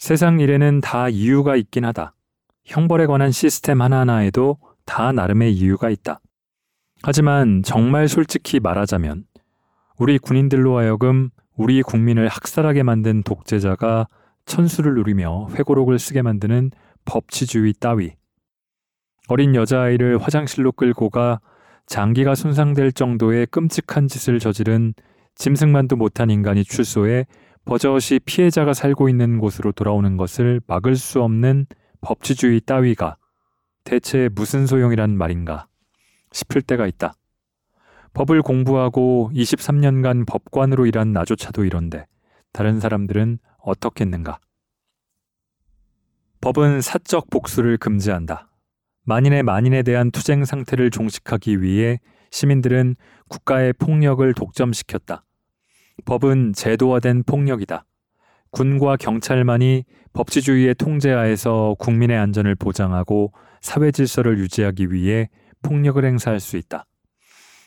세상 0.03 0.41
일에는 0.41 0.81
다 0.81 1.07
이유가 1.07 1.55
있긴 1.55 1.85
하다. 1.85 2.13
형벌에 2.65 3.05
관한 3.05 3.31
시스템 3.31 3.81
하나하나에도 3.81 4.57
다 4.85 5.13
나름의 5.13 5.53
이유가 5.53 5.89
있다. 5.89 6.19
하지만 7.03 7.63
정말 7.63 8.09
솔직히 8.09 8.59
말하자면 8.59 9.23
우리 9.97 10.19
군인들로 10.19 10.77
하여금 10.77 11.29
우리 11.55 11.81
국민을 11.81 12.27
학살하게 12.27 12.83
만든 12.83 13.23
독재자가 13.23 14.09
천수를 14.45 14.95
누리며 14.95 15.47
회고록을 15.53 15.97
쓰게 15.99 16.21
만드는 16.21 16.71
법치주의 17.05 17.73
따위. 17.79 18.11
어린 19.29 19.55
여자아이를 19.55 20.17
화장실로 20.17 20.73
끌고 20.73 21.11
가 21.11 21.39
장기가 21.85 22.35
손상될 22.35 22.91
정도의 22.91 23.45
끔찍한 23.45 24.09
짓을 24.09 24.39
저지른 24.39 24.95
짐승만도 25.35 25.95
못한 25.95 26.29
인간이 26.29 26.65
출소해 26.65 27.25
버젓이 27.65 28.19
피해자가 28.25 28.73
살고 28.73 29.07
있는 29.07 29.39
곳으로 29.39 29.71
돌아오는 29.71 30.17
것을 30.17 30.61
막을 30.67 30.95
수 30.95 31.21
없는 31.23 31.65
법치주의 32.01 32.61
따위가 32.61 33.17
대체 33.85 34.29
무슨 34.33 34.67
소용이란 34.67 35.17
말인가 35.17 35.67
싶을 36.31 36.61
때가 36.61 36.87
있다. 36.87 37.13
법을 38.13 38.41
공부하고 38.41 39.31
23년간 39.33 40.27
법관으로 40.27 40.85
일한 40.85 41.13
나조차도 41.13 41.63
이런데 41.63 42.05
다른 42.51 42.79
사람들은 42.79 43.39
어떻겠는가? 43.59 44.39
법은 46.41 46.81
사적 46.81 47.29
복수를 47.29 47.77
금지한다. 47.77 48.49
만인의 49.05 49.43
만인에 49.43 49.83
대한 49.83 50.11
투쟁 50.11 50.45
상태를 50.45 50.91
종식하기 50.91 51.61
위해 51.61 51.99
시민들은 52.31 52.95
국가의 53.29 53.73
폭력을 53.73 54.33
독점시켰다. 54.33 55.23
법은 56.05 56.53
제도화된 56.53 57.23
폭력이다. 57.23 57.85
군과 58.51 58.97
경찰만이 58.97 59.83
법치주의의 60.13 60.75
통제하에서 60.75 61.75
국민의 61.79 62.17
안전을 62.17 62.55
보장하고 62.55 63.33
사회 63.61 63.91
질서를 63.91 64.37
유지하기 64.37 64.91
위해 64.91 65.29
폭력을 65.63 66.03
행사할 66.03 66.39
수 66.39 66.57
있다. 66.57 66.85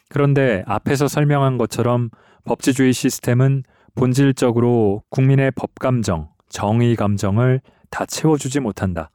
그런데 0.09 0.63
앞에서 0.67 1.09
설명한 1.09 1.59
것처럼 1.59 2.11
법치주의 2.45 2.93
시스템은 2.93 3.65
본질적으로 3.97 5.03
국민의 5.09 5.51
법감정, 5.53 6.29
정의 6.49 6.95
감정을 6.95 7.61
다 7.91 8.07
채워주지 8.07 8.61
못한다. 8.61 9.11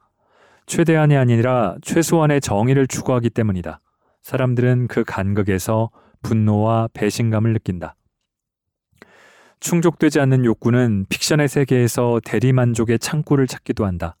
최대한이 0.66 1.16
아니라 1.16 1.76
최소한의 1.82 2.40
정의를 2.40 2.86
추구하기 2.86 3.30
때문이다. 3.30 3.80
사람들은 4.22 4.88
그 4.88 5.04
간극에서 5.04 5.90
분노와 6.22 6.88
배신감을 6.92 7.52
느낀다. 7.52 7.94
충족되지 9.62 10.18
않는 10.20 10.44
욕구는 10.44 11.06
픽션의 11.08 11.48
세계에서 11.48 12.20
대리만족의 12.24 12.98
창구를 12.98 13.46
찾기도 13.46 13.86
한다. 13.86 14.16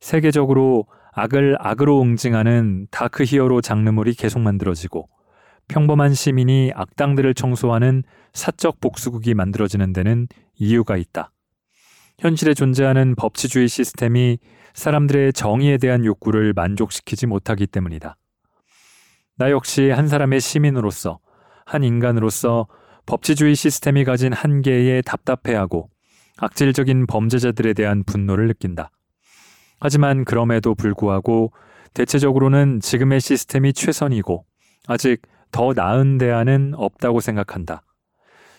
세계적으로 0.00 0.86
악을 1.12 1.56
악으로 1.60 2.02
응징하는 2.02 2.88
dark 2.90 3.22
hero 3.24 3.60
장르물이 3.60 4.14
계속 4.14 4.40
만들어지고 4.40 5.08
평범한 5.68 6.12
시민이 6.12 6.72
악당들을 6.74 7.34
청소하는 7.34 8.02
사적 8.32 8.80
복수극이 8.80 9.32
만들어지는 9.34 9.92
데는 9.92 10.26
이유가 10.56 10.96
있다. 10.96 11.30
현실에 12.18 12.52
존재하는 12.52 13.14
법치주의 13.14 13.68
시스템이 13.68 14.38
사람들의 14.74 15.32
정의에 15.34 15.78
대한 15.78 16.04
욕구를 16.04 16.52
만족시키지 16.52 17.26
못하기 17.26 17.68
때문이다. 17.68 18.16
나 19.36 19.50
역시 19.50 19.90
한 19.90 20.08
사람의 20.08 20.40
시민으로서, 20.40 21.20
한 21.64 21.84
인간으로서 21.84 22.66
법치주의 23.06 23.54
시스템이 23.54 24.04
가진 24.04 24.32
한계에 24.32 25.02
답답해하고 25.02 25.90
악질적인 26.38 27.06
범죄자들에 27.06 27.74
대한 27.74 28.02
분노를 28.04 28.48
느낀다. 28.48 28.90
하지만 29.80 30.24
그럼에도 30.24 30.74
불구하고 30.74 31.52
대체적으로는 31.92 32.80
지금의 32.80 33.20
시스템이 33.20 33.72
최선이고 33.72 34.44
아직 34.88 35.22
더 35.52 35.72
나은 35.74 36.18
대안은 36.18 36.74
없다고 36.76 37.20
생각한다. 37.20 37.82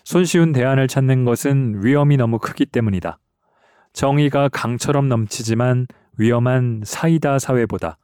손쉬운 0.04 0.52
대안을 0.52 0.88
찾는 0.88 1.24
것은 1.24 1.84
위험이 1.84 2.16
너무 2.16 2.38
크기 2.38 2.64
때문이다. 2.64 3.18
정의가 3.92 4.48
강처럼 4.48 5.08
넘치지만 5.08 5.86
위험한 6.16 6.82
사이다 6.84 7.38
사회보다 7.38 7.98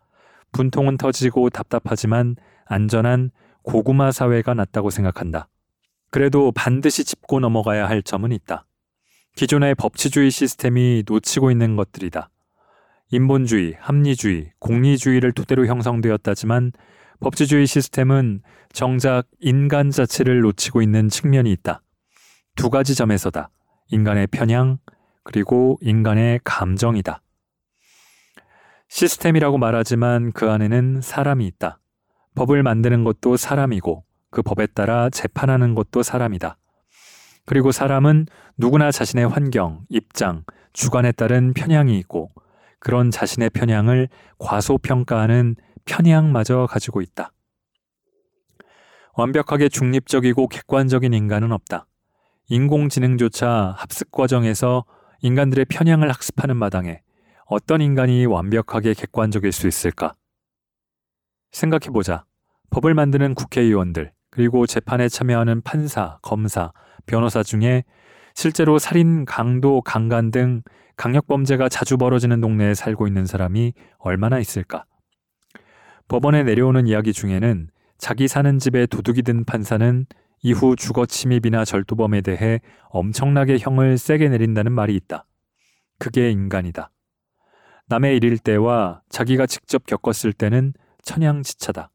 분통은 0.52 0.98
터지고 0.98 1.48
답답하지만 1.48 2.36
안전한 2.66 3.30
고구마 3.62 4.10
사회가 4.10 4.54
낫다고 4.54 4.90
생각한다. 4.90 5.48
그래도 6.12 6.52
반드시 6.52 7.04
짚고 7.04 7.40
넘어가야 7.40 7.88
할 7.88 8.02
점은 8.02 8.32
있다. 8.32 8.66
기존의 9.34 9.74
법치주의 9.76 10.30
시스템이 10.30 11.04
놓치고 11.08 11.50
있는 11.50 11.74
것들이다. 11.74 12.28
인본주의, 13.12 13.76
합리주의, 13.80 14.52
공리주의를 14.58 15.32
토대로 15.32 15.66
형성되었다지만 15.66 16.72
법치주의 17.20 17.66
시스템은 17.66 18.42
정작 18.74 19.24
인간 19.40 19.90
자체를 19.90 20.40
놓치고 20.40 20.82
있는 20.82 21.08
측면이 21.08 21.50
있다. 21.50 21.82
두 22.56 22.68
가지 22.68 22.94
점에서다. 22.94 23.48
인간의 23.88 24.26
편향, 24.26 24.78
그리고 25.24 25.78
인간의 25.80 26.40
감정이다. 26.44 27.22
시스템이라고 28.88 29.56
말하지만 29.56 30.32
그 30.32 30.50
안에는 30.50 31.00
사람이 31.00 31.46
있다. 31.46 31.78
법을 32.34 32.62
만드는 32.62 33.04
것도 33.04 33.38
사람이고 33.38 34.04
그 34.32 34.42
법에 34.42 34.66
따라 34.66 35.10
재판하는 35.10 35.76
것도 35.76 36.02
사람이다. 36.02 36.56
그리고 37.44 37.70
사람은 37.70 38.26
누구나 38.56 38.90
자신의 38.90 39.28
환경, 39.28 39.84
입장, 39.88 40.44
주관에 40.72 41.12
따른 41.12 41.52
편향이 41.52 41.96
있고 42.00 42.30
그런 42.80 43.10
자신의 43.10 43.50
편향을 43.50 44.08
과소평가하는 44.38 45.56
편향마저 45.84 46.66
가지고 46.68 47.02
있다. 47.02 47.30
완벽하게 49.14 49.68
중립적이고 49.68 50.48
객관적인 50.48 51.12
인간은 51.12 51.52
없다. 51.52 51.86
인공지능조차 52.48 53.74
합습 53.76 54.10
과정에서 54.10 54.84
인간들의 55.20 55.66
편향을 55.66 56.08
학습하는 56.08 56.56
마당에 56.56 57.02
어떤 57.46 57.82
인간이 57.82 58.24
완벽하게 58.24 58.94
객관적일 58.94 59.52
수 59.52 59.68
있을까? 59.68 60.14
생각해보자. 61.50 62.24
법을 62.70 62.94
만드는 62.94 63.34
국회의원들, 63.34 64.12
그리고 64.32 64.66
재판에 64.66 65.10
참여하는 65.10 65.60
판사, 65.60 66.18
검사, 66.22 66.72
변호사 67.04 67.42
중에 67.42 67.84
실제로 68.34 68.78
살인, 68.78 69.26
강도, 69.26 69.82
강간 69.82 70.30
등 70.30 70.62
강력범죄가 70.96 71.68
자주 71.68 71.98
벌어지는 71.98 72.40
동네에 72.40 72.72
살고 72.72 73.06
있는 73.06 73.26
사람이 73.26 73.74
얼마나 73.98 74.38
있을까? 74.38 74.86
법원에 76.08 76.44
내려오는 76.44 76.86
이야기 76.86 77.12
중에는 77.12 77.68
자기 77.98 78.26
사는 78.26 78.58
집에 78.58 78.86
도둑이 78.86 79.20
든 79.20 79.44
판사는 79.44 80.06
이후 80.40 80.76
주거 80.76 81.04
침입이나 81.04 81.66
절도범에 81.66 82.22
대해 82.22 82.60
엄청나게 82.88 83.58
형을 83.58 83.98
세게 83.98 84.30
내린다는 84.30 84.72
말이 84.72 84.96
있다. 84.96 85.26
그게 85.98 86.30
인간이다. 86.30 86.90
남의 87.88 88.16
일일 88.16 88.38
때와 88.38 89.02
자기가 89.10 89.44
직접 89.44 89.84
겪었을 89.84 90.32
때는 90.32 90.72
천양지차다. 91.02 91.90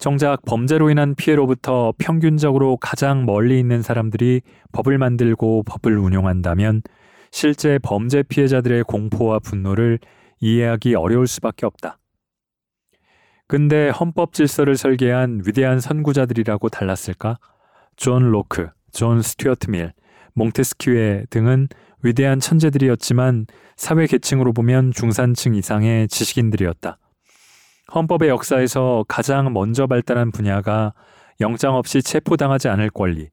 정작 0.00 0.40
범죄로 0.46 0.88
인한 0.88 1.14
피해로부터 1.14 1.92
평균적으로 1.98 2.78
가장 2.78 3.26
멀리 3.26 3.60
있는 3.60 3.82
사람들이 3.82 4.40
법을 4.72 4.96
만들고 4.96 5.64
법을 5.64 5.98
운용한다면 5.98 6.80
실제 7.30 7.78
범죄 7.78 8.22
피해자들의 8.22 8.84
공포와 8.84 9.40
분노를 9.40 9.98
이해하기 10.40 10.94
어려울 10.94 11.26
수밖에 11.26 11.66
없다. 11.66 11.98
근데 13.46 13.90
헌법 13.90 14.32
질서를 14.32 14.78
설계한 14.78 15.42
위대한 15.46 15.80
선구자들이라고 15.80 16.70
달랐을까? 16.70 17.38
존 17.96 18.30
로크, 18.30 18.70
존 18.92 19.20
스튜어트 19.20 19.70
밀, 19.70 19.92
몽테스키외 20.32 21.26
등은 21.28 21.68
위대한 22.02 22.40
천재들이었지만 22.40 23.46
사회 23.76 24.06
계층으로 24.06 24.54
보면 24.54 24.92
중산층 24.92 25.54
이상의 25.54 26.08
지식인들이었다. 26.08 26.96
헌법의 27.94 28.28
역사에서 28.28 29.04
가장 29.08 29.52
먼저 29.52 29.86
발달한 29.86 30.30
분야가 30.30 30.94
영장 31.40 31.74
없이 31.74 32.02
체포당하지 32.02 32.68
않을 32.68 32.90
권리, 32.90 33.30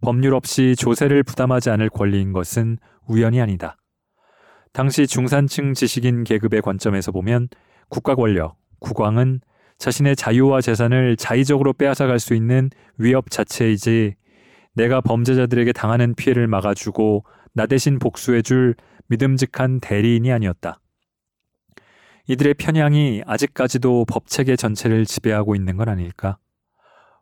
법률 0.00 0.34
없이 0.34 0.74
조세를 0.76 1.22
부담하지 1.24 1.70
않을 1.70 1.90
권리인 1.90 2.32
것은 2.32 2.78
우연이 3.06 3.40
아니다. 3.40 3.76
당시 4.72 5.06
중산층 5.06 5.74
지식인 5.74 6.24
계급의 6.24 6.62
관점에서 6.62 7.12
보면 7.12 7.48
국가 7.88 8.14
권력, 8.14 8.56
국왕은 8.80 9.40
자신의 9.78 10.16
자유와 10.16 10.60
재산을 10.60 11.16
자의적으로 11.16 11.72
빼앗아갈 11.72 12.18
수 12.18 12.34
있는 12.34 12.70
위협 12.96 13.30
자체이지 13.30 14.14
내가 14.74 15.00
범죄자들에게 15.00 15.72
당하는 15.72 16.14
피해를 16.14 16.46
막아주고 16.46 17.24
나 17.52 17.66
대신 17.66 17.98
복수해줄 17.98 18.74
믿음직한 19.08 19.80
대리인이 19.80 20.32
아니었다. 20.32 20.80
이들의 22.30 22.54
편향이 22.54 23.22
아직까지도 23.24 24.04
법체계 24.04 24.56
전체를 24.56 25.06
지배하고 25.06 25.56
있는 25.56 25.78
건 25.78 25.88
아닐까? 25.88 26.36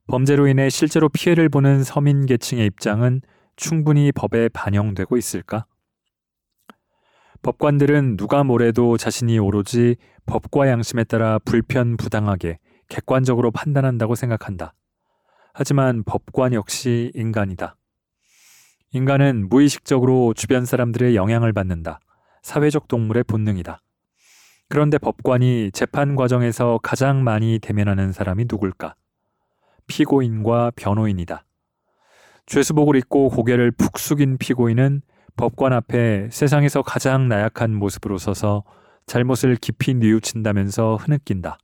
범죄로 0.08 0.48
인해 0.48 0.68
실제로 0.68 1.08
피해를 1.08 1.48
보는 1.48 1.84
서민 1.84 2.26
계층의 2.26 2.66
입장은 2.66 3.20
충분히 3.54 4.10
법에 4.10 4.48
반영되고 4.48 5.16
있을까? 5.16 5.66
법관들은 7.42 8.16
누가 8.16 8.42
뭐래도 8.42 8.96
자신이 8.96 9.38
오로지 9.38 9.94
법과 10.26 10.66
양심에 10.68 11.04
따라 11.04 11.38
불편 11.38 11.96
부당하게 11.96 12.58
객관적으로 12.88 13.52
판단한다고 13.52 14.16
생각한다. 14.16 14.74
하지만 15.54 16.02
법관 16.02 16.52
역시 16.52 17.12
인간이다. 17.14 17.76
인간은 18.90 19.48
무의식적으로 19.50 20.34
주변 20.34 20.64
사람들의 20.64 21.14
영향을 21.14 21.52
받는다. 21.52 22.00
사회적 22.42 22.88
동물의 22.88 23.22
본능이다. 23.22 23.80
그런데 24.68 24.98
법관이 24.98 25.70
재판 25.72 26.16
과정에서 26.16 26.80
가장 26.82 27.22
많이 27.22 27.58
대면하는 27.60 28.12
사람이 28.12 28.46
누굴까? 28.50 28.94
피고인과 29.86 30.72
변호인이다. 30.74 31.44
죄수복을 32.46 32.96
입고 32.96 33.28
고개를 33.28 33.70
푹 33.72 33.98
숙인 33.98 34.38
피고인은 34.38 35.02
법관 35.36 35.72
앞에 35.72 36.28
세상에서 36.30 36.82
가장 36.82 37.28
나약한 37.28 37.74
모습으로 37.74 38.18
서서 38.18 38.64
잘못을 39.06 39.56
깊이 39.56 39.94
뉘우친다면서 39.94 40.96
흐느낀다. 40.96 41.58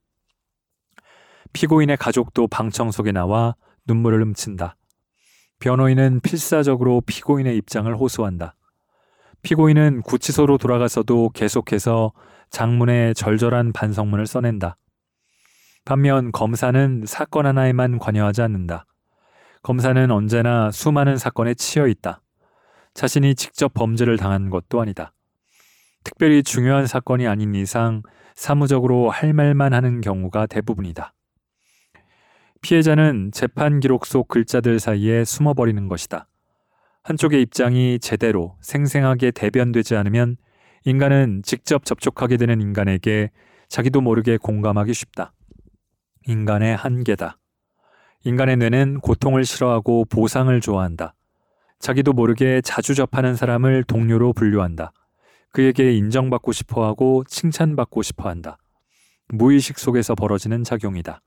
피고인의 1.52 1.96
가족도 1.96 2.46
방청 2.46 2.90
속에 2.90 3.10
나와 3.12 3.56
눈물을 3.86 4.22
훔친다. 4.22 4.76
변호인은 5.58 6.20
필사적으로 6.20 7.02
피고인의 7.06 7.56
입장을 7.56 7.94
호소한다. 7.96 8.54
피고인은 9.42 10.02
구치소로 10.02 10.58
돌아가서도 10.58 11.30
계속해서 11.30 12.12
장문의 12.52 13.14
절절한 13.14 13.72
반성문을 13.72 14.26
써낸다. 14.26 14.76
반면 15.86 16.30
검사는 16.32 17.02
사건 17.06 17.46
하나에만 17.46 17.98
관여하지 17.98 18.42
않는다. 18.42 18.84
검사는 19.62 20.10
언제나 20.10 20.70
수많은 20.70 21.16
사건에 21.16 21.54
치여 21.54 21.86
있다. 21.86 22.20
자신이 22.92 23.34
직접 23.36 23.72
범죄를 23.72 24.18
당한 24.18 24.50
것도 24.50 24.82
아니다. 24.82 25.14
특별히 26.04 26.42
중요한 26.42 26.86
사건이 26.86 27.26
아닌 27.26 27.54
이상 27.54 28.02
사무적으로 28.34 29.08
할 29.08 29.32
말만 29.32 29.72
하는 29.72 30.02
경우가 30.02 30.46
대부분이다. 30.46 31.14
피해자는 32.60 33.30
재판 33.32 33.80
기록 33.80 34.04
속 34.04 34.28
글자들 34.28 34.78
사이에 34.78 35.24
숨어버리는 35.24 35.88
것이다. 35.88 36.28
한쪽의 37.02 37.40
입장이 37.42 37.98
제대로 37.98 38.56
생생하게 38.60 39.30
대변되지 39.30 39.96
않으면 39.96 40.36
인간은 40.84 41.42
직접 41.44 41.84
접촉하게 41.84 42.36
되는 42.36 42.60
인간에게 42.60 43.30
자기도 43.68 44.00
모르게 44.00 44.36
공감하기 44.36 44.92
쉽다. 44.92 45.32
인간의 46.26 46.76
한계다. 46.76 47.38
인간의 48.24 48.56
뇌는 48.56 49.00
고통을 49.00 49.44
싫어하고 49.44 50.06
보상을 50.06 50.60
좋아한다. 50.60 51.14
자기도 51.78 52.12
모르게 52.12 52.60
자주 52.62 52.94
접하는 52.94 53.34
사람을 53.34 53.84
동료로 53.84 54.32
분류한다. 54.32 54.92
그에게 55.52 55.92
인정받고 55.92 56.52
싶어 56.52 56.86
하고 56.86 57.24
칭찬받고 57.28 58.02
싶어 58.02 58.28
한다. 58.28 58.58
무의식 59.28 59.78
속에서 59.78 60.14
벌어지는 60.14 60.64
작용이다. 60.64 61.20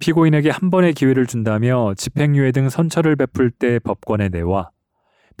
피고인에게 0.00 0.50
한 0.50 0.70
번의 0.70 0.94
기회를 0.94 1.26
준다며 1.26 1.94
집행유예 1.96 2.52
등 2.52 2.68
선처를 2.68 3.16
베풀 3.16 3.50
때 3.50 3.78
법관의 3.78 4.30
뇌와 4.30 4.70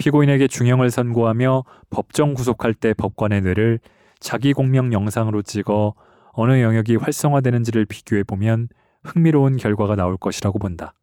피고인에게 0.00 0.48
중형을 0.48 0.90
선고하며 0.90 1.64
법정 1.90 2.32
구속할 2.32 2.72
때 2.72 2.94
법관의 2.94 3.42
뇌를 3.42 3.80
자기 4.18 4.54
공명 4.54 4.94
영상으로 4.94 5.42
찍어 5.42 5.94
어느 6.32 6.62
영역이 6.62 6.96
활성화되는지를 6.96 7.84
비교해 7.84 8.22
보면 8.22 8.68
흥미로운 9.04 9.58
결과가 9.58 9.96
나올 9.96 10.16
것이라고 10.16 10.58
본다. 10.58 10.94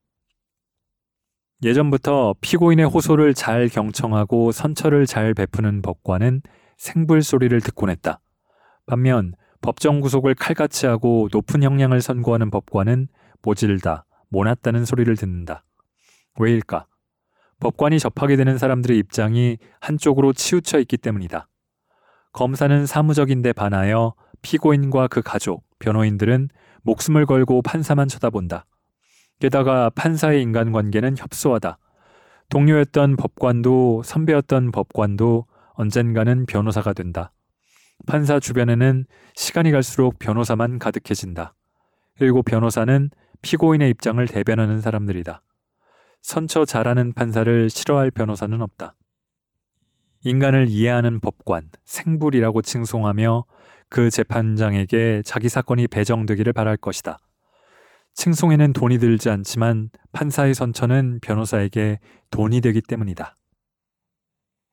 예전부터 1.62 2.34
피고인의 2.41 2.88
호소를 2.88 3.36
잘 3.36 3.70
경청하고 3.70 4.52
선처를 4.52 5.06
잘 5.06 5.36
베푸는 5.36 5.84
법관은 5.84 6.41
생불 6.78 7.22
소리를 7.22 7.62
듣곤 7.62 7.91
했다. 7.91 8.20
반면 8.88 9.34
법정 9.62 10.02
구속을 10.02 10.34
칼같이 10.34 10.88
하고 10.88 11.30
높은 11.32 11.62
형량을 11.62 12.02
선고하는 12.02 12.50
법관은 12.50 13.10
모질다, 13.43 14.06
모났다는 14.30 14.86
소리를 14.86 15.16
듣는다. 15.16 15.64
왜일까? 16.39 16.88
법관이 17.60 17.99
접하게 17.99 18.36
되는 18.36 18.58
사람들의 18.58 18.97
입장이 18.97 19.58
한쪽으로 19.80 20.34
치우쳐 20.34 20.80
있기 20.80 20.97
때문이다. 20.97 21.47
검사는 22.34 22.86
사무적인데 22.86 23.53
반하여 23.53 24.14
피고인과 24.41 25.08
그 25.08 25.22
가족, 25.22 25.64
변호인들은 25.80 26.49
목숨을 26.84 27.26
걸고 27.26 27.62
판사만 27.64 28.08
쳐다본다. 28.08 28.66
게다가 29.39 29.89
판사의 29.91 30.41
인간관계는 30.41 31.18
협소하다. 31.18 31.78
동료였던 32.49 33.18
법관도 33.18 34.03
선배였던 34.03 34.72
법관도 34.72 35.45
언젠가는 35.74 36.45
변호사가 36.45 36.93
된다. 36.93 37.32
판사 38.05 38.39
주변에는 38.39 39.05
시간이 39.36 39.72
갈수록 39.72 40.18
변호사만 40.20 40.80
가득해진다. 40.80 41.53
그리고 42.18 42.41
변호사는 42.41 43.10
피고인의 43.41 43.89
입장을 43.91 44.26
대변하는 44.28 44.82
사람들이다. 44.82 45.41
선처 46.28 46.65
잘하는 46.65 47.13
판사를 47.13 47.69
싫어할 47.69 48.11
변호사는 48.11 48.61
없다. 48.61 48.95
인간을 50.25 50.67
이해하는 50.67 51.21
법관, 51.21 51.69
생불이라고 51.86 52.63
칭송하며 52.63 53.45
그 53.88 54.09
재판장에게 54.09 55.21
자기 55.23 55.47
사건이 55.47 55.88
배정되기를 55.88 56.51
바랄 56.51 56.75
것이다. 56.75 57.17
칭송에는 58.13 58.73
돈이 58.73 58.97
들지 58.97 59.30
않지만 59.30 59.89
판사의 60.11 60.53
선처는 60.53 61.19
변호사에게 61.21 61.99
돈이 62.30 62.59
되기 62.59 62.82
때문이다. 62.82 63.38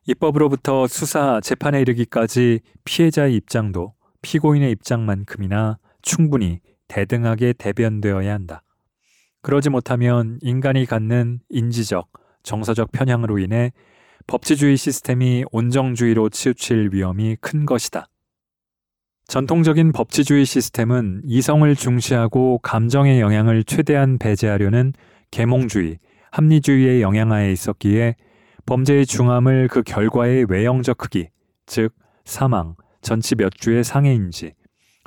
입법으로부터 0.08 0.88
수사, 0.88 1.40
재판에 1.40 1.80
이르기까지 1.82 2.62
피해자의 2.82 3.36
입장도 3.36 3.94
피고인의 4.22 4.72
입장만큼이나 4.72 5.78
충분히 6.02 6.58
대등하게 6.88 7.52
대변되어야 7.52 8.34
한다. 8.34 8.63
그러지 9.44 9.68
못하면 9.68 10.38
인간이 10.40 10.86
갖는 10.86 11.38
인지적, 11.50 12.08
정서적 12.44 12.92
편향으로 12.92 13.38
인해 13.38 13.72
법치주의 14.26 14.74
시스템이 14.78 15.44
온정주의로 15.52 16.30
치우칠 16.30 16.88
위험이 16.94 17.36
큰 17.42 17.66
것이다. 17.66 18.06
전통적인 19.28 19.92
법치주의 19.92 20.46
시스템은 20.46 21.24
이성을 21.26 21.76
중시하고 21.76 22.60
감정의 22.62 23.20
영향을 23.20 23.64
최대한 23.64 24.16
배제하려는 24.16 24.94
계몽주의, 25.30 25.98
합리주의의 26.30 27.02
영향하에 27.02 27.52
있었기에 27.52 28.16
범죄의 28.64 29.04
중함을 29.04 29.68
그 29.68 29.82
결과의 29.82 30.46
외형적 30.48 30.96
크기, 30.96 31.28
즉 31.66 31.92
사망, 32.24 32.76
전치 33.02 33.34
몇 33.34 33.52
주의 33.52 33.84
상해인지, 33.84 34.54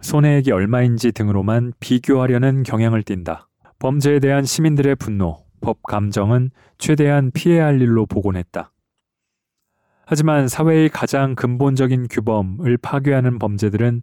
손해액이 0.04 0.52
얼마인지 0.52 1.12
등으로만 1.12 1.74
비교하려는 1.80 2.62
경향을 2.62 3.02
띈다. 3.02 3.47
범죄에 3.80 4.20
대한 4.20 4.44
시민들의 4.44 4.96
분노, 4.96 5.44
법 5.62 5.84
감정은 5.84 6.52
최대한 6.78 7.32
피해야 7.32 7.66
할 7.66 7.82
일로 7.82 8.06
보곤 8.06 8.36
했다. 8.36 8.72
하지만 10.06 10.48
사회의 10.48 10.88
가장 10.88 11.36
근본적인 11.36 12.08
규범을 12.08 12.78
파괴하는 12.78 13.40
범죄들은 13.40 14.02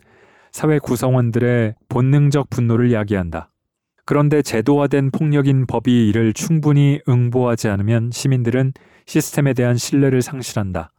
사회 0.53 0.79
구성원들의 0.79 1.75
본능적 1.89 2.51
분노를 2.51 2.93
야기한다. 2.93 3.51
그런데 4.05 4.43
제도화된 4.43 5.11
폭력인 5.11 5.66
법이 5.66 6.09
이를 6.09 6.35
충분히 6.35 7.01
응보하지 7.09 7.68
않으면 7.68 8.11
시민들은 8.12 8.75
시스템에 9.07 9.55
대한 9.55 9.77
신뢰를 9.79 10.20
상실한다. 10.20 10.93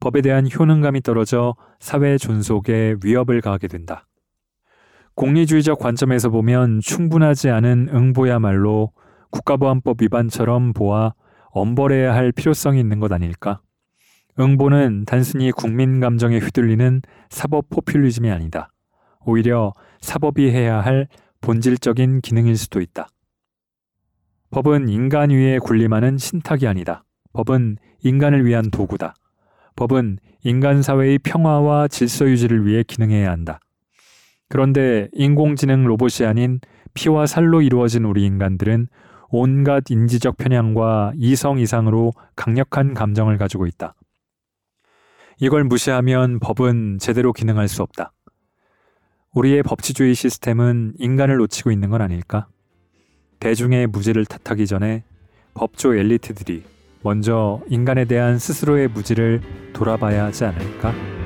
법에 0.00 0.22
대한 0.22 0.48
효능감이 0.50 1.02
떨어져 1.02 1.54
사회 1.78 2.18
존속에 2.18 2.96
위협을 3.04 3.40
가하게 3.40 3.68
된다. 3.68 4.07
공리주의적 5.18 5.80
관점에서 5.80 6.30
보면 6.30 6.78
충분하지 6.78 7.50
않은 7.50 7.88
응보야말로 7.92 8.92
국가보안법 9.30 10.00
위반처럼 10.00 10.72
보아 10.72 11.12
엄벌해야 11.50 12.14
할 12.14 12.30
필요성이 12.30 12.78
있는 12.78 13.00
것 13.00 13.10
아닐까? 13.10 13.60
응보는 14.38 15.06
단순히 15.06 15.50
국민 15.50 15.98
감정에 15.98 16.38
휘둘리는 16.38 17.02
사법 17.30 17.68
포퓰리즘이 17.68 18.30
아니다. 18.30 18.68
오히려 19.26 19.72
사법이 20.00 20.52
해야 20.52 20.80
할 20.80 21.08
본질적인 21.40 22.20
기능일 22.20 22.56
수도 22.56 22.80
있다. 22.80 23.08
법은 24.52 24.88
인간 24.88 25.30
위에 25.30 25.58
군림하는 25.58 26.16
신탁이 26.16 26.68
아니다. 26.68 27.02
법은 27.32 27.78
인간을 28.04 28.46
위한 28.46 28.70
도구다. 28.70 29.14
법은 29.74 30.18
인간 30.44 30.80
사회의 30.80 31.18
평화와 31.18 31.88
질서 31.88 32.24
유지를 32.24 32.64
위해 32.66 32.84
기능해야 32.86 33.32
한다. 33.32 33.58
그런데 34.48 35.08
인공지능 35.12 35.84
로봇이 35.84 36.26
아닌 36.26 36.60
피와 36.94 37.26
살로 37.26 37.62
이루어진 37.62 38.04
우리 38.04 38.24
인간들은 38.24 38.88
온갖 39.30 39.84
인지적 39.90 40.38
편향과 40.38 41.12
이성 41.16 41.58
이상으로 41.58 42.12
강력한 42.34 42.94
감정을 42.94 43.36
가지고 43.36 43.66
있다. 43.66 43.94
이걸 45.40 45.64
무시하면 45.64 46.40
법은 46.40 46.98
제대로 46.98 47.32
기능할 47.32 47.68
수 47.68 47.82
없다. 47.82 48.12
우리의 49.34 49.62
법치주의 49.62 50.14
시스템은 50.14 50.94
인간을 50.98 51.36
놓치고 51.36 51.70
있는 51.70 51.90
건 51.90 52.00
아닐까? 52.00 52.48
대중의 53.38 53.86
무지를 53.88 54.24
탓하기 54.24 54.66
전에 54.66 55.04
법조 55.54 55.94
엘리트들이 55.94 56.64
먼저 57.02 57.60
인간에 57.68 58.04
대한 58.04 58.38
스스로의 58.38 58.88
무지를 58.88 59.40
돌아봐야 59.72 60.24
하지 60.24 60.44
않을까? 60.44 61.17